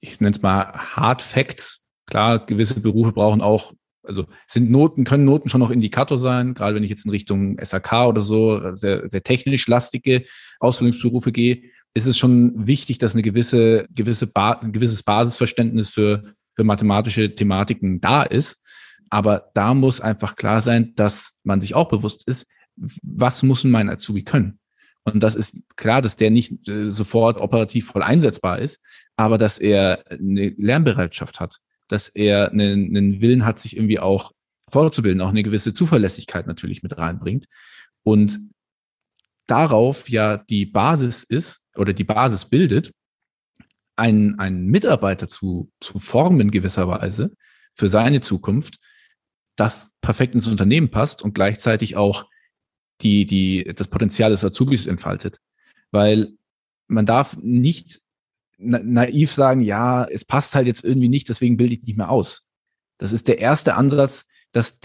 ich 0.00 0.20
nenne 0.20 0.34
es 0.34 0.42
mal 0.42 0.72
Hard 0.72 1.22
Facts. 1.22 1.80
Klar, 2.06 2.44
gewisse 2.44 2.80
Berufe 2.80 3.12
brauchen 3.12 3.40
auch, 3.40 3.72
also 4.02 4.26
sind 4.48 4.68
Noten, 4.68 5.04
können 5.04 5.24
Noten 5.24 5.48
schon 5.48 5.60
noch 5.60 5.70
Indikator 5.70 6.18
sein, 6.18 6.54
gerade 6.54 6.74
wenn 6.74 6.82
ich 6.82 6.90
jetzt 6.90 7.04
in 7.04 7.12
Richtung 7.12 7.56
SAK 7.62 8.08
oder 8.08 8.20
so, 8.20 8.74
sehr, 8.74 9.08
sehr 9.08 9.22
technisch 9.22 9.68
lastige 9.68 10.24
Ausbildungsberufe 10.58 11.30
gehe, 11.30 11.62
ist 11.94 12.06
es 12.06 12.18
schon 12.18 12.66
wichtig, 12.66 12.98
dass 12.98 13.14
eine 13.14 13.22
gewisse, 13.22 13.86
gewisse 13.94 14.26
ba 14.26 14.54
ein 14.54 14.72
gewisses 14.72 15.04
Basisverständnis 15.04 15.88
für, 15.88 16.34
für 16.56 16.64
mathematische 16.64 17.32
Thematiken 17.32 18.00
da 18.00 18.24
ist. 18.24 18.60
Aber 19.08 19.50
da 19.54 19.72
muss 19.72 20.00
einfach 20.00 20.34
klar 20.34 20.60
sein, 20.60 20.94
dass 20.96 21.38
man 21.44 21.60
sich 21.60 21.76
auch 21.76 21.88
bewusst 21.88 22.26
ist, 22.26 22.46
was 22.76 23.42
muss 23.42 23.64
mein 23.64 23.88
Azubi 23.88 24.22
können? 24.22 24.58
Und 25.04 25.22
das 25.22 25.34
ist 25.34 25.58
klar, 25.76 26.00
dass 26.00 26.16
der 26.16 26.30
nicht 26.30 26.68
äh, 26.68 26.90
sofort 26.90 27.40
operativ 27.40 27.86
voll 27.86 28.02
einsetzbar 28.02 28.58
ist, 28.58 28.82
aber 29.16 29.38
dass 29.38 29.58
er 29.58 30.04
eine 30.10 30.54
Lernbereitschaft 30.56 31.40
hat, 31.40 31.58
dass 31.88 32.08
er 32.08 32.50
einen, 32.50 32.96
einen 32.96 33.20
Willen 33.20 33.44
hat, 33.44 33.58
sich 33.58 33.76
irgendwie 33.76 34.00
auch 34.00 34.32
fortzubilden, 34.70 35.20
auch 35.20 35.28
eine 35.28 35.42
gewisse 35.42 35.74
Zuverlässigkeit 35.74 36.46
natürlich 36.46 36.82
mit 36.82 36.96
reinbringt. 36.96 37.46
Und 38.02 38.40
darauf 39.46 40.08
ja 40.08 40.38
die 40.38 40.64
Basis 40.64 41.22
ist 41.22 41.64
oder 41.76 41.92
die 41.92 42.04
Basis 42.04 42.46
bildet, 42.46 42.92
einen, 43.96 44.38
einen 44.38 44.66
Mitarbeiter 44.66 45.28
zu, 45.28 45.70
zu 45.80 45.98
formen 45.98 46.50
gewisserweise 46.50 47.32
für 47.74 47.88
seine 47.88 48.20
Zukunft, 48.20 48.78
das 49.56 49.92
perfekt 50.00 50.34
ins 50.34 50.48
Unternehmen 50.48 50.90
passt 50.90 51.22
und 51.22 51.34
gleichzeitig 51.34 51.96
auch 51.96 52.26
die, 53.00 53.26
die, 53.26 53.72
das 53.74 53.88
Potenzial 53.88 54.30
des 54.30 54.44
Azubis 54.44 54.86
entfaltet. 54.86 55.40
Weil 55.90 56.32
man 56.86 57.06
darf 57.06 57.36
nicht 57.40 58.00
naiv 58.58 59.32
sagen, 59.32 59.60
ja, 59.60 60.04
es 60.04 60.24
passt 60.24 60.54
halt 60.54 60.66
jetzt 60.66 60.84
irgendwie 60.84 61.08
nicht, 61.08 61.28
deswegen 61.28 61.56
bilde 61.56 61.74
ich 61.74 61.82
nicht 61.82 61.96
mehr 61.96 62.10
aus. 62.10 62.44
Das 62.98 63.12
ist 63.12 63.28
der 63.28 63.38
erste 63.38 63.74
Ansatz, 63.74 64.26
das, 64.52 64.78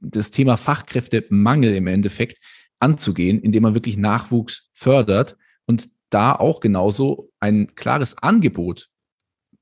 das 0.00 0.30
Thema 0.30 0.56
Fachkräftemangel 0.56 1.74
im 1.74 1.86
Endeffekt 1.86 2.38
anzugehen, 2.78 3.40
indem 3.40 3.64
man 3.64 3.74
wirklich 3.74 3.96
Nachwuchs 3.96 4.70
fördert 4.72 5.36
und 5.66 5.90
da 6.08 6.34
auch 6.34 6.60
genauso 6.60 7.30
ein 7.40 7.74
klares 7.74 8.16
Angebot 8.18 8.88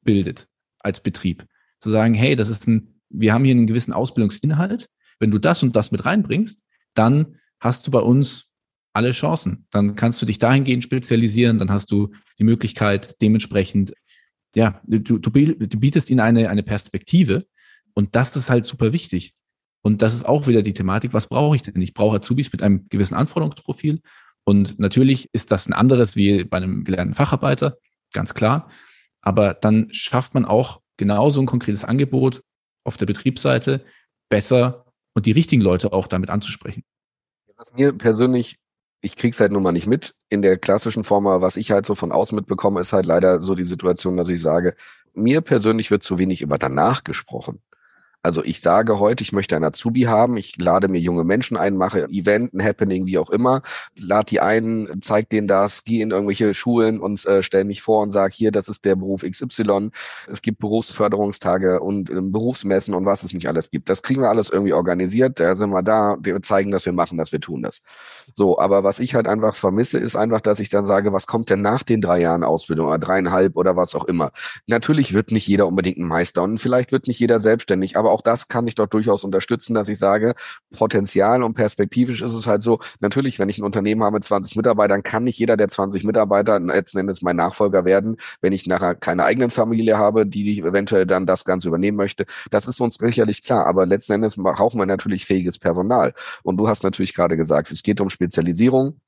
bildet 0.02 0.48
als 0.78 1.00
Betrieb. 1.00 1.46
Zu 1.78 1.90
sagen, 1.90 2.14
hey, 2.14 2.36
das 2.36 2.48
ist 2.48 2.66
ein, 2.66 3.00
wir 3.08 3.32
haben 3.32 3.44
hier 3.44 3.54
einen 3.54 3.66
gewissen 3.66 3.92
Ausbildungsinhalt. 3.92 4.88
Wenn 5.18 5.30
du 5.30 5.38
das 5.38 5.62
und 5.62 5.74
das 5.74 5.90
mit 5.90 6.04
reinbringst, 6.04 6.64
dann 6.98 7.36
hast 7.60 7.86
du 7.86 7.90
bei 7.90 8.00
uns 8.00 8.50
alle 8.92 9.12
Chancen. 9.12 9.66
Dann 9.70 9.94
kannst 9.94 10.20
du 10.20 10.26
dich 10.26 10.38
dahingehend 10.38 10.82
spezialisieren, 10.84 11.58
dann 11.58 11.70
hast 11.70 11.90
du 11.90 12.12
die 12.38 12.44
Möglichkeit 12.44 13.20
dementsprechend, 13.22 13.94
ja, 14.54 14.80
du, 14.84 15.18
du, 15.18 15.30
bietest 15.30 16.10
ihnen 16.10 16.20
eine, 16.20 16.50
eine 16.50 16.62
Perspektive 16.62 17.46
und 17.94 18.16
das 18.16 18.34
ist 18.34 18.50
halt 18.50 18.64
super 18.64 18.92
wichtig. 18.92 19.34
Und 19.82 20.02
das 20.02 20.14
ist 20.14 20.26
auch 20.26 20.46
wieder 20.46 20.62
die 20.62 20.74
Thematik, 20.74 21.12
was 21.12 21.28
brauche 21.28 21.54
ich 21.54 21.62
denn? 21.62 21.80
Ich 21.80 21.94
brauche 21.94 22.16
Azubis 22.16 22.50
mit 22.50 22.62
einem 22.62 22.88
gewissen 22.88 23.14
Anforderungsprofil. 23.14 24.00
Und 24.44 24.78
natürlich 24.78 25.28
ist 25.32 25.52
das 25.52 25.68
ein 25.68 25.72
anderes 25.72 26.16
wie 26.16 26.44
bei 26.44 26.56
einem 26.56 26.82
gelernten 26.82 27.14
Facharbeiter, 27.14 27.78
ganz 28.12 28.34
klar. 28.34 28.70
Aber 29.20 29.54
dann 29.54 29.88
schafft 29.92 30.34
man 30.34 30.44
auch 30.44 30.80
genauso 30.96 31.40
ein 31.40 31.46
konkretes 31.46 31.84
Angebot 31.84 32.42
auf 32.84 32.96
der 32.96 33.06
Betriebsseite 33.06 33.84
besser 34.28 34.88
und 35.18 35.26
die 35.26 35.33
richtigen 35.33 35.62
Leute 35.62 35.92
auch 35.92 36.07
damit 36.07 36.31
anzusprechen. 36.31 36.85
Was 37.57 37.72
mir 37.72 37.92
persönlich, 37.92 38.59
ich 39.00 39.16
krieg's 39.16 39.40
halt 39.40 39.50
nun 39.50 39.64
mal 39.64 39.72
nicht 39.72 39.88
mit 39.88 40.14
in 40.28 40.42
der 40.42 40.57
klassischen 40.57 41.02
Form, 41.02 41.24
was 41.24 41.57
ich 41.57 41.72
halt 41.72 41.87
so 41.87 41.96
von 41.96 42.12
außen 42.12 42.37
mitbekomme, 42.37 42.81
ist 42.81 42.92
halt 42.92 43.04
leider 43.04 43.40
so 43.40 43.57
die 43.57 43.64
Situation, 43.64 44.16
dass 44.16 44.28
ich 44.28 44.40
sage, 44.40 44.76
mir 45.14 45.40
persönlich 45.40 45.90
wird 45.90 46.04
zu 46.04 46.18
wenig 46.18 46.40
über 46.40 46.57
danach 46.57 47.02
gesprochen. 47.02 47.61
Also 48.22 48.42
ich 48.42 48.61
sage 48.61 48.98
heute, 48.98 49.22
ich 49.22 49.33
möchte 49.33 49.54
einen 49.54 49.64
Azubi 49.64 50.02
haben, 50.02 50.37
ich 50.37 50.57
lade 50.59 50.88
mir 50.88 50.98
junge 50.98 51.22
Menschen 51.22 51.57
ein, 51.57 51.76
mache 51.76 52.09
Event, 52.09 52.52
ein 52.52 52.64
Happening, 52.64 53.07
wie 53.07 53.16
auch 53.16 53.31
immer, 53.31 53.62
lade 53.96 54.26
die 54.31 54.40
ein, 54.40 54.88
zeig 55.02 55.31
denen 55.31 55.46
das, 55.46 55.85
gehe 55.85 56.02
in 56.02 56.11
irgendwelche 56.11 56.52
Schulen 56.52 56.98
und 56.98 57.24
äh, 57.26 57.44
stelle 57.44 57.64
mich 57.64 57.81
vor 57.81 58.02
und 58.02 58.11
sage, 58.11 58.35
hier, 58.35 58.50
das 58.50 58.68
ist 58.68 58.85
der 58.85 58.96
Beruf 58.96 59.22
XY, 59.22 59.90
es 60.26 60.42
gibt 60.42 60.59
Berufsförderungstage 60.59 61.81
und 61.81 62.11
äh, 62.11 62.20
Berufsmessen 62.20 62.92
und 62.92 63.07
was 63.07 63.22
es 63.22 63.33
nicht 63.33 63.46
alles 63.46 63.70
gibt. 63.70 63.88
Das 63.88 64.02
kriegen 64.02 64.20
wir 64.20 64.31
alles 64.31 64.50
irgendwie 64.50 64.72
organisiert, 64.72 65.38
da 65.38 65.54
sind 65.54 65.70
wir 65.70 65.85
da, 65.85 66.16
wir 66.20 66.42
zeigen, 66.42 66.72
dass 66.72 66.87
wir 66.87 66.92
machen, 66.92 67.18
dass 67.18 67.31
wir 67.31 67.40
tun 67.40 67.62
das. 67.62 67.83
So, 68.35 68.59
aber 68.59 68.83
was 68.83 68.98
ich 68.98 69.14
halt 69.14 69.28
einfach 69.28 69.54
vermisse, 69.54 69.98
ist 69.98 70.16
einfach, 70.16 70.40
dass 70.40 70.59
ich 70.59 70.70
dann 70.70 70.87
sage, 70.87 71.12
was 71.12 71.28
kommt 71.28 71.50
denn 71.50 71.62
nach 71.62 71.85
den 71.85 72.00
drei 72.00 72.20
Jahren 72.20 72.42
Ausbildung 72.42 72.88
oder 72.88 72.98
dreieinhalb 72.98 73.57
oder 73.57 73.76
was 73.76 73.94
auch 73.94 74.04
immer. 74.07 74.33
Natürlich 74.66 75.14
wird 75.14 75.31
nicht 75.31 75.46
jeder 75.46 75.68
unbedingt 75.68 75.98
ein 75.98 76.04
Meister 76.04 76.42
und 76.42 76.59
vielleicht 76.59 76.90
wird 76.90 77.07
nicht 77.07 77.20
jeder 77.20 77.38
selbstständig, 77.38 77.96
aber 77.96 78.09
aber 78.09 78.14
auch 78.18 78.22
das 78.22 78.48
kann 78.48 78.66
ich 78.66 78.74
doch 78.74 78.87
durchaus 78.87 79.24
unterstützen, 79.24 79.74
dass 79.74 79.88
ich 79.88 79.98
sage, 79.98 80.35
Potenzial 80.76 81.42
und 81.42 81.54
perspektivisch 81.54 82.20
ist 82.20 82.35
es 82.35 82.46
halt 82.46 82.62
so, 82.62 82.81
natürlich, 83.00 83.38
wenn 83.38 83.48
ich 83.48 83.59
ein 83.59 83.64
Unternehmen 83.64 84.02
habe 84.02 84.14
mit 84.14 84.24
20 84.24 84.57
Mitarbeitern, 84.57 85.02
kann 85.02 85.24
nicht 85.24 85.38
jeder 85.38 85.57
der 85.57 85.68
20 85.68 86.04
Mitarbeiter 86.04 86.59
letzten 86.59 86.98
Endes 86.98 87.22
mein 87.22 87.37
Nachfolger 87.37 87.85
werden, 87.85 88.16
wenn 88.40 88.52
ich 88.52 88.66
nachher 88.66 88.94
keine 88.96 89.24
eigenen 89.24 89.50
Familie 89.50 89.98
habe, 89.98 90.26
die 90.26 90.59
eventuell 90.59 91.07
dann 91.07 91.26
das 91.26 91.44
Ganze 91.44 91.68
übernehmen 91.68 91.96
möchte. 91.96 92.26
Das 92.50 92.66
ist 92.66 92.81
uns 92.81 92.96
sicherlich 92.96 93.42
klar, 93.42 93.66
aber 93.66 93.87
letzten 93.87 94.14
Endes 94.14 94.37
brauchen 94.37 94.81
wir 94.81 94.87
natürlich 94.87 95.24
fähiges 95.24 95.59
Personal. 95.59 96.12
Und 96.42 96.57
du 96.57 96.68
hast 96.68 96.83
natürlich 96.83 97.14
gerade 97.14 97.37
gesagt, 97.37 97.70
es 97.70 97.83
geht 97.83 98.00
um 98.00 98.11
Spezialisierung. 98.11 99.00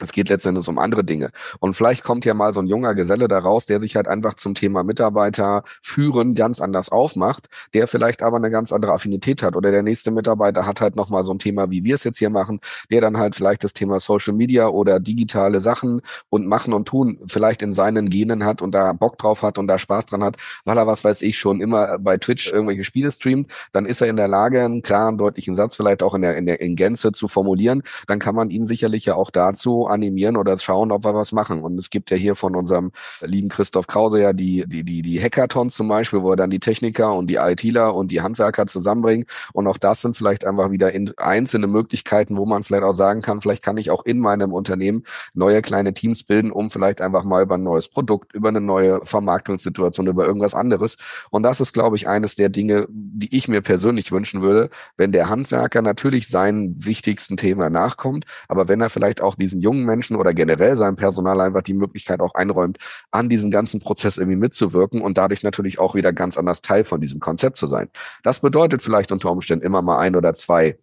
Es 0.00 0.12
geht 0.12 0.28
letztendlich 0.28 0.68
um 0.68 0.78
andere 0.78 1.04
Dinge. 1.04 1.30
Und 1.58 1.74
vielleicht 1.74 2.04
kommt 2.04 2.24
ja 2.24 2.34
mal 2.34 2.52
so 2.52 2.60
ein 2.60 2.68
junger 2.68 2.94
Geselle 2.94 3.26
daraus, 3.26 3.66
der 3.66 3.80
sich 3.80 3.96
halt 3.96 4.06
einfach 4.06 4.34
zum 4.34 4.54
Thema 4.54 4.84
Mitarbeiter 4.84 5.64
führen 5.82 6.34
ganz 6.34 6.60
anders 6.60 6.90
aufmacht, 6.90 7.48
der 7.74 7.88
vielleicht 7.88 8.22
aber 8.22 8.36
eine 8.36 8.50
ganz 8.50 8.72
andere 8.72 8.92
Affinität 8.92 9.42
hat. 9.42 9.56
Oder 9.56 9.70
der 9.70 9.82
nächste 9.82 10.10
Mitarbeiter 10.10 10.66
hat 10.66 10.80
halt 10.80 10.94
nochmal 10.94 11.24
so 11.24 11.32
ein 11.32 11.38
Thema, 11.38 11.70
wie 11.70 11.82
wir 11.82 11.96
es 11.96 12.04
jetzt 12.04 12.18
hier 12.18 12.30
machen, 12.30 12.60
der 12.90 13.00
dann 13.00 13.18
halt 13.18 13.34
vielleicht 13.34 13.64
das 13.64 13.72
Thema 13.72 13.98
Social 13.98 14.34
Media 14.34 14.68
oder 14.68 15.00
digitale 15.00 15.60
Sachen 15.60 16.00
und 16.28 16.46
machen 16.46 16.72
und 16.72 16.86
tun 16.86 17.18
vielleicht 17.26 17.62
in 17.62 17.72
seinen 17.72 18.08
Genen 18.08 18.44
hat 18.44 18.62
und 18.62 18.72
da 18.72 18.92
Bock 18.92 19.18
drauf 19.18 19.42
hat 19.42 19.58
und 19.58 19.66
da 19.66 19.78
Spaß 19.78 20.06
dran 20.06 20.22
hat, 20.22 20.36
weil 20.64 20.78
er, 20.78 20.86
was 20.86 21.02
weiß 21.02 21.22
ich, 21.22 21.38
schon 21.38 21.60
immer 21.60 21.98
bei 21.98 22.18
Twitch 22.18 22.52
irgendwelche 22.52 22.84
Spiele 22.84 23.10
streamt, 23.10 23.50
dann 23.72 23.86
ist 23.86 24.00
er 24.00 24.08
in 24.08 24.16
der 24.16 24.28
Lage, 24.28 24.64
einen 24.64 24.82
klaren, 24.82 25.18
deutlichen 25.18 25.54
Satz 25.54 25.74
vielleicht 25.74 26.02
auch 26.02 26.14
in 26.14 26.22
der, 26.22 26.36
in 26.36 26.46
der 26.46 26.60
in 26.60 26.76
Gänze 26.76 27.12
zu 27.12 27.26
formulieren. 27.26 27.82
Dann 28.06 28.18
kann 28.18 28.34
man 28.34 28.50
ihn 28.50 28.66
sicherlich 28.66 29.04
ja 29.04 29.14
auch 29.14 29.30
dazu 29.30 29.87
animieren 29.88 30.36
oder 30.36 30.56
schauen, 30.58 30.92
ob 30.92 31.04
wir 31.04 31.14
was 31.14 31.32
machen. 31.32 31.62
Und 31.62 31.78
es 31.78 31.90
gibt 31.90 32.10
ja 32.10 32.16
hier 32.16 32.34
von 32.34 32.56
unserem 32.56 32.92
lieben 33.20 33.48
Christoph 33.48 33.86
Krause 33.86 34.20
ja 34.20 34.32
die, 34.32 34.64
die, 34.66 34.84
die, 34.84 35.02
die 35.02 35.20
Hackathons 35.20 35.74
zum 35.74 35.88
Beispiel, 35.88 36.22
wo 36.22 36.30
er 36.30 36.36
dann 36.36 36.50
die 36.50 36.60
Techniker 36.60 37.14
und 37.14 37.28
die 37.28 37.36
ITler 37.36 37.94
und 37.94 38.10
die 38.10 38.20
Handwerker 38.20 38.66
zusammenbringt. 38.66 39.28
Und 39.52 39.66
auch 39.66 39.78
das 39.78 40.00
sind 40.02 40.16
vielleicht 40.16 40.44
einfach 40.44 40.70
wieder 40.70 40.92
in 40.92 41.12
einzelne 41.18 41.66
Möglichkeiten, 41.66 42.36
wo 42.36 42.46
man 42.46 42.64
vielleicht 42.64 42.84
auch 42.84 42.92
sagen 42.92 43.22
kann, 43.22 43.40
vielleicht 43.40 43.62
kann 43.62 43.76
ich 43.76 43.90
auch 43.90 44.04
in 44.04 44.18
meinem 44.18 44.52
Unternehmen 44.52 45.04
neue 45.34 45.62
kleine 45.62 45.94
Teams 45.94 46.22
bilden, 46.24 46.50
um 46.50 46.70
vielleicht 46.70 47.00
einfach 47.00 47.24
mal 47.24 47.42
über 47.42 47.56
ein 47.56 47.62
neues 47.62 47.88
Produkt, 47.88 48.34
über 48.34 48.48
eine 48.48 48.60
neue 48.60 49.00
Vermarktungssituation, 49.04 50.06
über 50.06 50.26
irgendwas 50.26 50.54
anderes. 50.54 50.96
Und 51.30 51.42
das 51.42 51.60
ist, 51.60 51.72
glaube 51.72 51.96
ich, 51.96 52.08
eines 52.08 52.36
der 52.36 52.48
Dinge, 52.48 52.86
die 52.90 53.34
ich 53.36 53.48
mir 53.48 53.62
persönlich 53.62 54.12
wünschen 54.12 54.42
würde, 54.42 54.70
wenn 54.96 55.12
der 55.12 55.28
Handwerker 55.28 55.82
natürlich 55.82 56.28
seinen 56.28 56.84
wichtigsten 56.84 57.36
Thema 57.36 57.70
nachkommt, 57.70 58.24
aber 58.48 58.68
wenn 58.68 58.80
er 58.80 58.90
vielleicht 58.90 59.20
auch 59.20 59.34
diesen 59.34 59.60
jungen 59.60 59.77
jungen 59.78 59.86
Menschen 59.86 60.16
oder 60.16 60.34
generell 60.34 60.76
seinem 60.76 60.96
Personal 60.96 61.40
einfach 61.40 61.62
die 61.62 61.74
Möglichkeit 61.74 62.20
auch 62.20 62.34
einräumt, 62.34 62.78
an 63.10 63.28
diesem 63.28 63.50
ganzen 63.50 63.80
Prozess 63.80 64.18
irgendwie 64.18 64.36
mitzuwirken 64.36 65.00
und 65.00 65.18
dadurch 65.18 65.42
natürlich 65.42 65.78
auch 65.78 65.94
wieder 65.94 66.12
ganz 66.12 66.36
anders 66.36 66.62
Teil 66.62 66.84
von 66.84 67.00
diesem 67.00 67.20
Konzept 67.20 67.58
zu 67.58 67.66
sein. 67.66 67.88
Das 68.22 68.40
bedeutet 68.40 68.82
vielleicht 68.82 69.12
unter 69.12 69.30
Umständen 69.30 69.64
immer 69.64 69.82
mal 69.82 69.98
ein 69.98 70.16
oder 70.16 70.34
zwei 70.34 70.78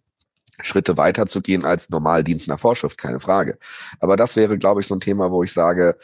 Schritte 0.62 0.96
weiterzugehen 0.96 1.64
als 1.64 1.90
Normaldienst 1.90 2.48
nach 2.48 2.58
Vorschrift, 2.58 2.96
keine 2.96 3.20
Frage. 3.20 3.58
Aber 4.00 4.16
das 4.16 4.36
wäre, 4.36 4.56
glaube 4.56 4.80
ich, 4.80 4.86
so 4.86 4.94
ein 4.94 5.00
Thema, 5.00 5.30
wo 5.30 5.42
ich 5.42 5.52
sage, 5.52 5.98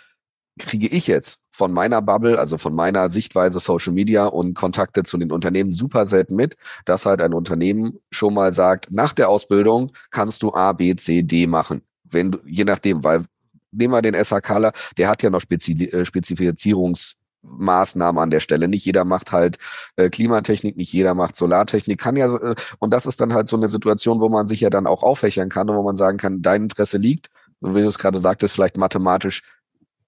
kriege 0.59 0.88
ich 0.88 1.07
jetzt 1.07 1.40
von 1.50 1.72
meiner 1.72 2.02
Bubble, 2.02 2.38
also 2.38 2.59
von 2.59 2.74
meiner 2.74 3.09
Sichtweise 3.09 3.59
Social 3.59 3.94
Media 3.94 4.26
und 4.26 4.52
Kontakte 4.52 5.02
zu 5.02 5.16
den 5.16 5.33
Unternehmen 5.33 5.72
super 5.72 6.05
selten 6.05 6.35
mit, 6.37 6.57
dass 6.85 7.07
halt 7.07 7.22
ein 7.22 7.33
Unternehmen 7.33 7.98
schon 8.11 8.35
mal 8.35 8.52
sagt, 8.52 8.90
nach 8.90 9.14
der 9.14 9.31
Ausbildung 9.31 9.92
kannst 10.11 10.42
du 10.42 10.52
A, 10.52 10.72
B, 10.72 10.94
C, 10.96 11.22
D 11.22 11.46
machen. 11.46 11.81
Wenn 12.12 12.38
je 12.46 12.64
nachdem, 12.64 13.05
weil 13.05 13.25
nehmen 13.70 13.92
wir 13.92 14.03
den 14.03 14.22
SAKler, 14.22 14.72
der 14.98 15.09
hat 15.09 15.22
ja 15.22 15.31
noch 15.31 15.40
Spezi 15.40 15.72
äh, 15.72 16.05
Spezifizierungs 16.05 17.16
Maßnahmen 17.42 18.22
an 18.22 18.31
der 18.31 18.40
Stelle. 18.40 18.68
Nicht 18.68 18.87
jeder 18.87 19.05
macht 19.05 19.33
halt 19.33 19.59
äh, 19.96 20.11
Klimatechnik, 20.11 20.77
nicht 20.77 20.92
jeder 20.92 21.14
macht 21.14 21.37
Solartechnik, 21.37 22.01
kann 22.01 22.16
ja, 22.16 22.33
äh, 22.33 22.55
und 22.79 22.92
das 22.92 23.07
ist 23.07 23.20
dann 23.20 23.35
halt 23.35 23.48
so 23.48 23.57
eine 23.57 23.68
Situation, 23.68 24.20
wo 24.20 24.29
man 24.29 24.46
sich 24.46 24.61
ja 24.61 24.70
dann 24.70 24.87
auch 24.87 25.03
auffächern 25.03 25.48
kann 25.48 25.68
und 25.68 25.77
wo 25.77 25.83
man 25.83 25.96
sagen 25.96 26.18
kann, 26.18 26.42
dein 26.42 26.64
Interesse 26.64 26.98
liegt, 26.98 27.31
wie 27.61 27.83
du 27.83 27.88
es 27.88 27.98
gerade 27.98 28.18
sagtest, 28.18 28.55
vielleicht 28.55 28.77
mathematisch 28.77 29.42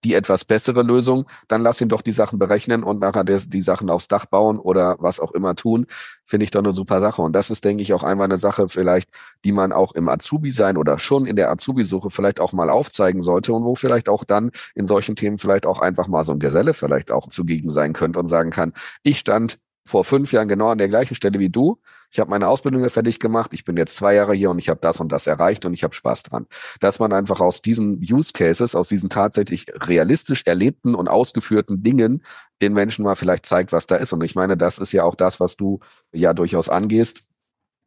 die 0.05 0.14
etwas 0.14 0.45
bessere 0.45 0.83
Lösung, 0.83 1.27
dann 1.49 1.62
lass 1.62 1.81
ihn 1.81 1.88
doch 1.88 2.03
die 2.03 2.12
Sachen 2.12 2.38
berechnen 2.38 2.85
und 2.85 3.01
nachher 3.01 3.25
die 3.25 3.61
Sachen 3.61 3.90
aufs 3.90 4.07
Dach 4.07 4.27
bauen 4.27 4.59
oder 4.59 4.97
was 5.01 5.19
auch 5.19 5.33
immer 5.33 5.55
tun, 5.57 5.87
finde 6.25 6.45
ich 6.45 6.51
doch 6.51 6.62
eine 6.62 6.73
super 6.73 7.01
Sache. 7.01 7.23
Und 7.23 7.33
das 7.33 7.51
ist, 7.51 7.64
denke 7.64 7.83
ich, 7.83 7.93
auch 7.95 8.03
einmal 8.03 8.27
eine 8.27 8.38
Sache 8.38 8.69
vielleicht, 8.69 9.09
die 9.45 9.53
man 9.53 9.73
auch 9.73 9.93
im 9.93 10.09
Azubi 10.09 10.53
sein 10.53 10.77
oder 10.77 10.99
schon 10.99 11.27
in 11.27 11.37
der 11.37 11.51
Azubi-Suche 11.51 12.11
vielleicht 12.11 12.38
auch 12.38 12.53
mal 12.53 12.71
aufzeigen 12.71 13.23
sollte 13.23 13.53
und 13.53 13.64
wo 13.64 13.75
vielleicht 13.75 14.09
auch 14.09 14.25
dann 14.25 14.51
in 14.75 14.87
solchen 14.87 15.17
Themen 15.17 15.38
vielleicht 15.38 15.67
auch 15.67 15.81
einfach 15.81 16.07
mal 16.07 16.25
so 16.25 16.33
ein 16.33 16.38
Geselle 16.38 16.75
vielleicht 16.75 17.11
auch 17.11 17.29
zugegen 17.29 17.71
sein 17.71 17.93
könnte 17.95 18.19
und 18.19 18.27
sagen 18.27 18.51
kann, 18.51 18.73
ich 19.03 19.19
stand 19.19 19.59
vor 19.87 20.05
fünf 20.05 20.33
Jahren 20.33 20.49
genau 20.49 20.68
an 20.68 20.79
der 20.79 20.88
gleichen 20.88 21.14
Stelle 21.14 21.38
wie 21.38 21.51
du. 21.51 21.79
Ich 22.11 22.20
habe 22.20 22.31
meine 22.31 22.49
Ausbildung 22.49 22.88
fertig 22.88 23.18
gemacht. 23.18 23.53
Ich 23.53 23.64
bin 23.64 23.77
jetzt 23.77 23.97
zwei 23.97 24.14
Jahre 24.14 24.35
hier 24.35 24.51
und 24.51 24.59
ich 24.59 24.68
habe 24.68 24.81
das 24.81 25.01
und 25.01 25.11
das 25.11 25.27
erreicht 25.27 25.66
und 25.66 25.75
ich 25.75 25.85
habe 25.85 25.94
Spaß 25.94 26.23
dran. 26.23 26.47
Dass 26.81 26.99
man 26.99 27.12
einfach 27.12 27.40
aus 27.40 27.61
diesen 27.61 28.01
Use 28.01 28.33
Cases, 28.33 28.75
aus 28.75 28.88
diesen 28.88 29.11
tatsächlich 29.11 29.66
realistisch 29.75 30.42
erlebten 30.47 30.94
und 30.94 31.09
ausgeführten 31.09 31.83
Dingen 31.83 32.23
den 32.62 32.73
Menschen 32.73 33.05
mal 33.05 33.16
vielleicht 33.16 33.47
zeigt, 33.47 33.73
was 33.73 33.87
da 33.87 33.97
ist. 33.97 34.12
Und 34.12 34.23
ich 34.23 34.35
meine, 34.35 34.57
das 34.57 34.79
ist 34.79 34.92
ja 34.92 35.05
auch 35.05 35.16
das, 35.16 35.40
was 35.40 35.57
du 35.57 35.81
ja 36.12 36.33
durchaus 36.33 36.68
angehst 36.68 37.25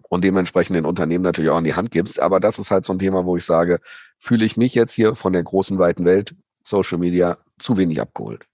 und 0.09 0.23
dementsprechend 0.23 0.75
den 0.75 0.85
Unternehmen 0.85 1.23
natürlich 1.23 1.51
auch 1.51 1.57
in 1.57 1.63
die 1.63 1.75
Hand 1.75 1.91
gibst. 1.91 2.19
Aber 2.19 2.39
das 2.39 2.59
ist 2.59 2.71
halt 2.71 2.85
so 2.85 2.93
ein 2.93 2.99
Thema, 2.99 3.25
wo 3.25 3.37
ich 3.37 3.45
sage, 3.45 3.79
fühle 4.19 4.45
ich 4.45 4.57
mich 4.57 4.75
jetzt 4.75 4.93
hier 4.93 5.15
von 5.15 5.33
der 5.33 5.43
großen, 5.43 5.79
weiten 5.79 6.05
Welt, 6.05 6.35
Social 6.63 6.97
Media, 6.97 7.37
zu 7.59 7.77
wenig 7.77 8.01
abgeholt. 8.01 8.45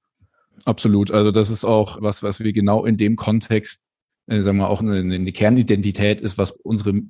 Absolut. 0.65 1.11
Also 1.11 1.31
das 1.31 1.49
ist 1.49 1.65
auch 1.65 2.01
was, 2.01 2.23
was 2.23 2.39
wir 2.39 2.53
genau 2.53 2.85
in 2.85 2.97
dem 2.97 3.15
Kontext, 3.15 3.81
äh, 4.27 4.41
sagen 4.41 4.57
wir 4.57 4.69
auch 4.69 4.81
eine, 4.81 4.97
eine 4.99 5.31
Kernidentität 5.31 6.21
ist, 6.21 6.37
was 6.37 6.51
unsere 6.51 7.01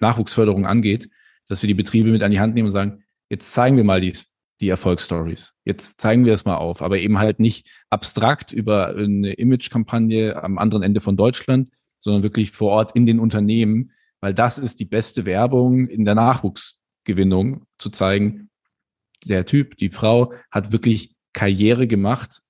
Nachwuchsförderung 0.00 0.66
angeht, 0.66 1.08
dass 1.48 1.62
wir 1.62 1.66
die 1.66 1.74
Betriebe 1.74 2.10
mit 2.10 2.22
an 2.22 2.30
die 2.30 2.40
Hand 2.40 2.54
nehmen 2.54 2.66
und 2.66 2.72
sagen, 2.72 3.04
jetzt 3.28 3.52
zeigen 3.52 3.76
wir 3.76 3.84
mal 3.84 4.00
dies, 4.00 4.32
die 4.60 4.68
Erfolgsstories. 4.68 5.54
Jetzt 5.64 6.00
zeigen 6.00 6.24
wir 6.24 6.32
es 6.32 6.44
mal 6.44 6.56
auf, 6.56 6.82
aber 6.82 6.98
eben 6.98 7.18
halt 7.18 7.40
nicht 7.40 7.68
abstrakt 7.90 8.52
über 8.52 8.88
eine 8.88 9.32
Image-Kampagne 9.32 10.42
am 10.42 10.58
anderen 10.58 10.82
Ende 10.82 11.00
von 11.00 11.16
Deutschland, 11.16 11.70
sondern 12.00 12.22
wirklich 12.22 12.50
vor 12.50 12.70
Ort 12.70 12.96
in 12.96 13.06
den 13.06 13.20
Unternehmen, 13.20 13.92
weil 14.20 14.34
das 14.34 14.58
ist 14.58 14.80
die 14.80 14.84
beste 14.84 15.26
Werbung 15.26 15.86
in 15.86 16.04
der 16.04 16.14
Nachwuchsgewinnung, 16.14 17.66
zu 17.78 17.90
zeigen, 17.90 18.50
der 19.24 19.46
Typ, 19.46 19.76
die 19.76 19.90
Frau 19.90 20.32
hat 20.50 20.72
wirklich 20.72 21.14
Karriere 21.32 21.86
gemacht 21.86 22.42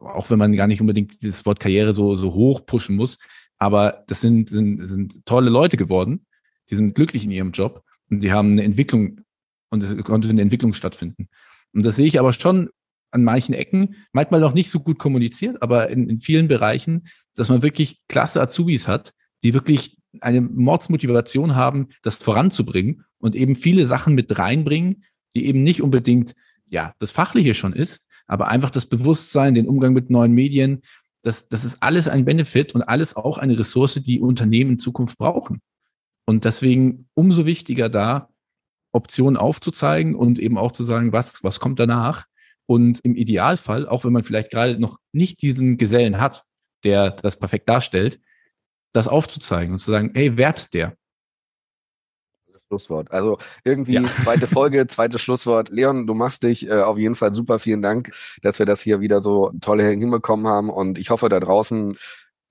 auch 0.00 0.30
wenn 0.30 0.38
man 0.38 0.54
gar 0.54 0.66
nicht 0.66 0.80
unbedingt 0.80 1.22
dieses 1.22 1.44
Wort 1.46 1.60
Karriere 1.60 1.94
so, 1.94 2.14
so 2.14 2.34
hoch 2.34 2.66
pushen 2.66 2.96
muss. 2.96 3.18
Aber 3.58 4.04
das 4.08 4.20
sind, 4.20 4.48
sind, 4.48 4.84
sind 4.86 5.24
tolle 5.24 5.50
Leute 5.50 5.76
geworden. 5.76 6.26
Die 6.70 6.74
sind 6.74 6.94
glücklich 6.94 7.24
in 7.24 7.30
ihrem 7.30 7.52
Job 7.52 7.84
und 8.10 8.20
die 8.20 8.32
haben 8.32 8.52
eine 8.52 8.64
Entwicklung 8.64 9.20
und 9.70 9.82
es 9.82 9.96
konnte 10.04 10.28
eine 10.28 10.42
Entwicklung 10.42 10.74
stattfinden. 10.74 11.28
Und 11.72 11.84
das 11.84 11.96
sehe 11.96 12.06
ich 12.06 12.18
aber 12.18 12.32
schon 12.32 12.70
an 13.10 13.24
manchen 13.24 13.54
Ecken, 13.54 13.96
manchmal 14.12 14.40
noch 14.40 14.54
nicht 14.54 14.70
so 14.70 14.80
gut 14.80 14.98
kommuniziert, 14.98 15.62
aber 15.62 15.90
in, 15.90 16.08
in 16.08 16.20
vielen 16.20 16.48
Bereichen, 16.48 17.04
dass 17.34 17.48
man 17.48 17.62
wirklich 17.62 18.00
klasse 18.08 18.40
Azubis 18.40 18.88
hat, 18.88 19.12
die 19.42 19.54
wirklich 19.54 19.96
eine 20.20 20.40
Mordsmotivation 20.40 21.54
haben, 21.54 21.88
das 22.02 22.16
voranzubringen 22.16 23.04
und 23.18 23.34
eben 23.34 23.54
viele 23.54 23.86
Sachen 23.86 24.14
mit 24.14 24.38
reinbringen, 24.38 25.04
die 25.34 25.46
eben 25.46 25.62
nicht 25.62 25.82
unbedingt 25.82 26.34
ja 26.70 26.94
das 26.98 27.12
Fachliche 27.12 27.54
schon 27.54 27.72
ist, 27.72 28.04
aber 28.26 28.48
einfach 28.48 28.70
das 28.70 28.86
Bewusstsein, 28.86 29.54
den 29.54 29.68
Umgang 29.68 29.92
mit 29.92 30.10
neuen 30.10 30.32
Medien, 30.32 30.82
das, 31.22 31.48
das 31.48 31.64
ist 31.64 31.82
alles 31.82 32.08
ein 32.08 32.24
Benefit 32.24 32.74
und 32.74 32.82
alles 32.82 33.16
auch 33.16 33.38
eine 33.38 33.58
Ressource, 33.58 33.94
die 33.94 34.20
Unternehmen 34.20 34.72
in 34.72 34.78
Zukunft 34.78 35.18
brauchen. 35.18 35.60
Und 36.26 36.44
deswegen 36.44 37.08
umso 37.14 37.46
wichtiger 37.46 37.88
da, 37.88 38.28
Optionen 38.92 39.36
aufzuzeigen 39.36 40.14
und 40.14 40.38
eben 40.38 40.58
auch 40.58 40.72
zu 40.72 40.84
sagen, 40.84 41.12
was, 41.12 41.42
was 41.42 41.60
kommt 41.60 41.78
danach. 41.78 42.26
Und 42.66 43.00
im 43.00 43.16
Idealfall, 43.16 43.88
auch 43.88 44.04
wenn 44.04 44.12
man 44.12 44.22
vielleicht 44.22 44.50
gerade 44.50 44.78
noch 44.78 44.98
nicht 45.12 45.42
diesen 45.42 45.78
Gesellen 45.78 46.20
hat, 46.20 46.44
der 46.84 47.10
das 47.10 47.38
perfekt 47.38 47.68
darstellt, 47.68 48.20
das 48.92 49.08
aufzuzeigen 49.08 49.72
und 49.72 49.78
zu 49.78 49.90
sagen, 49.90 50.10
hey, 50.14 50.36
wert 50.36 50.74
der? 50.74 50.96
Schlusswort. 52.72 53.12
Also 53.12 53.38
irgendwie 53.64 53.94
ja. 53.94 54.04
zweite 54.24 54.46
Folge, 54.46 54.86
zweites 54.86 55.20
Schlusswort. 55.20 55.68
Leon, 55.68 56.06
du 56.06 56.14
machst 56.14 56.42
dich 56.42 56.68
äh, 56.68 56.80
auf 56.80 56.96
jeden 56.98 57.14
Fall 57.14 57.32
super. 57.32 57.58
Vielen 57.58 57.82
Dank, 57.82 58.12
dass 58.42 58.58
wir 58.58 58.66
das 58.66 58.80
hier 58.80 59.00
wieder 59.00 59.20
so 59.20 59.52
toll 59.60 59.82
hinbekommen 59.82 60.46
haben. 60.46 60.70
Und 60.70 60.98
ich 60.98 61.10
hoffe, 61.10 61.28
da 61.28 61.38
draußen 61.38 61.96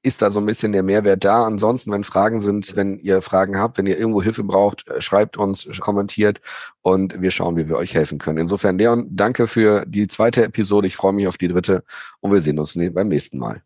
ist 0.04 0.22
da 0.22 0.32
so 0.32 0.40
ein 0.40 0.46
bisschen 0.46 0.72
der 0.72 0.84
Mehrwert 0.84 1.24
da. 1.26 1.44
Ansonsten, 1.44 1.92
wenn 1.92 2.04
Fragen 2.04 2.42
sind, 2.42 2.76
wenn 2.76 2.98
ihr 3.00 3.22
Fragen 3.22 3.58
habt, 3.58 3.78
wenn 3.78 3.86
ihr 3.86 3.98
irgendwo 3.98 4.22
Hilfe 4.22 4.44
braucht, 4.44 4.88
äh, 4.88 5.02
schreibt 5.02 5.38
uns, 5.38 5.68
kommentiert 5.80 6.42
und 6.82 7.22
wir 7.22 7.32
schauen, 7.32 7.58
wie 7.58 7.68
wir 7.68 7.78
euch 7.78 7.96
helfen 7.96 8.20
können. 8.20 8.38
Insofern, 8.38 8.78
Leon, 8.78 9.08
danke 9.12 9.48
für 9.48 9.86
die 9.88 10.08
zweite 10.08 10.44
Episode. 10.44 10.88
Ich 10.88 10.96
freue 10.96 11.14
mich 11.14 11.28
auf 11.28 11.38
die 11.38 11.48
dritte 11.48 11.84
und 12.20 12.32
wir 12.32 12.42
sehen 12.42 12.60
uns 12.60 12.76
ne-, 12.76 12.92
beim 12.92 13.10
nächsten 13.10 13.38
Mal. 13.38 13.64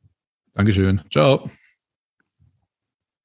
Dankeschön. 0.53 1.01
Ciao. 1.11 1.49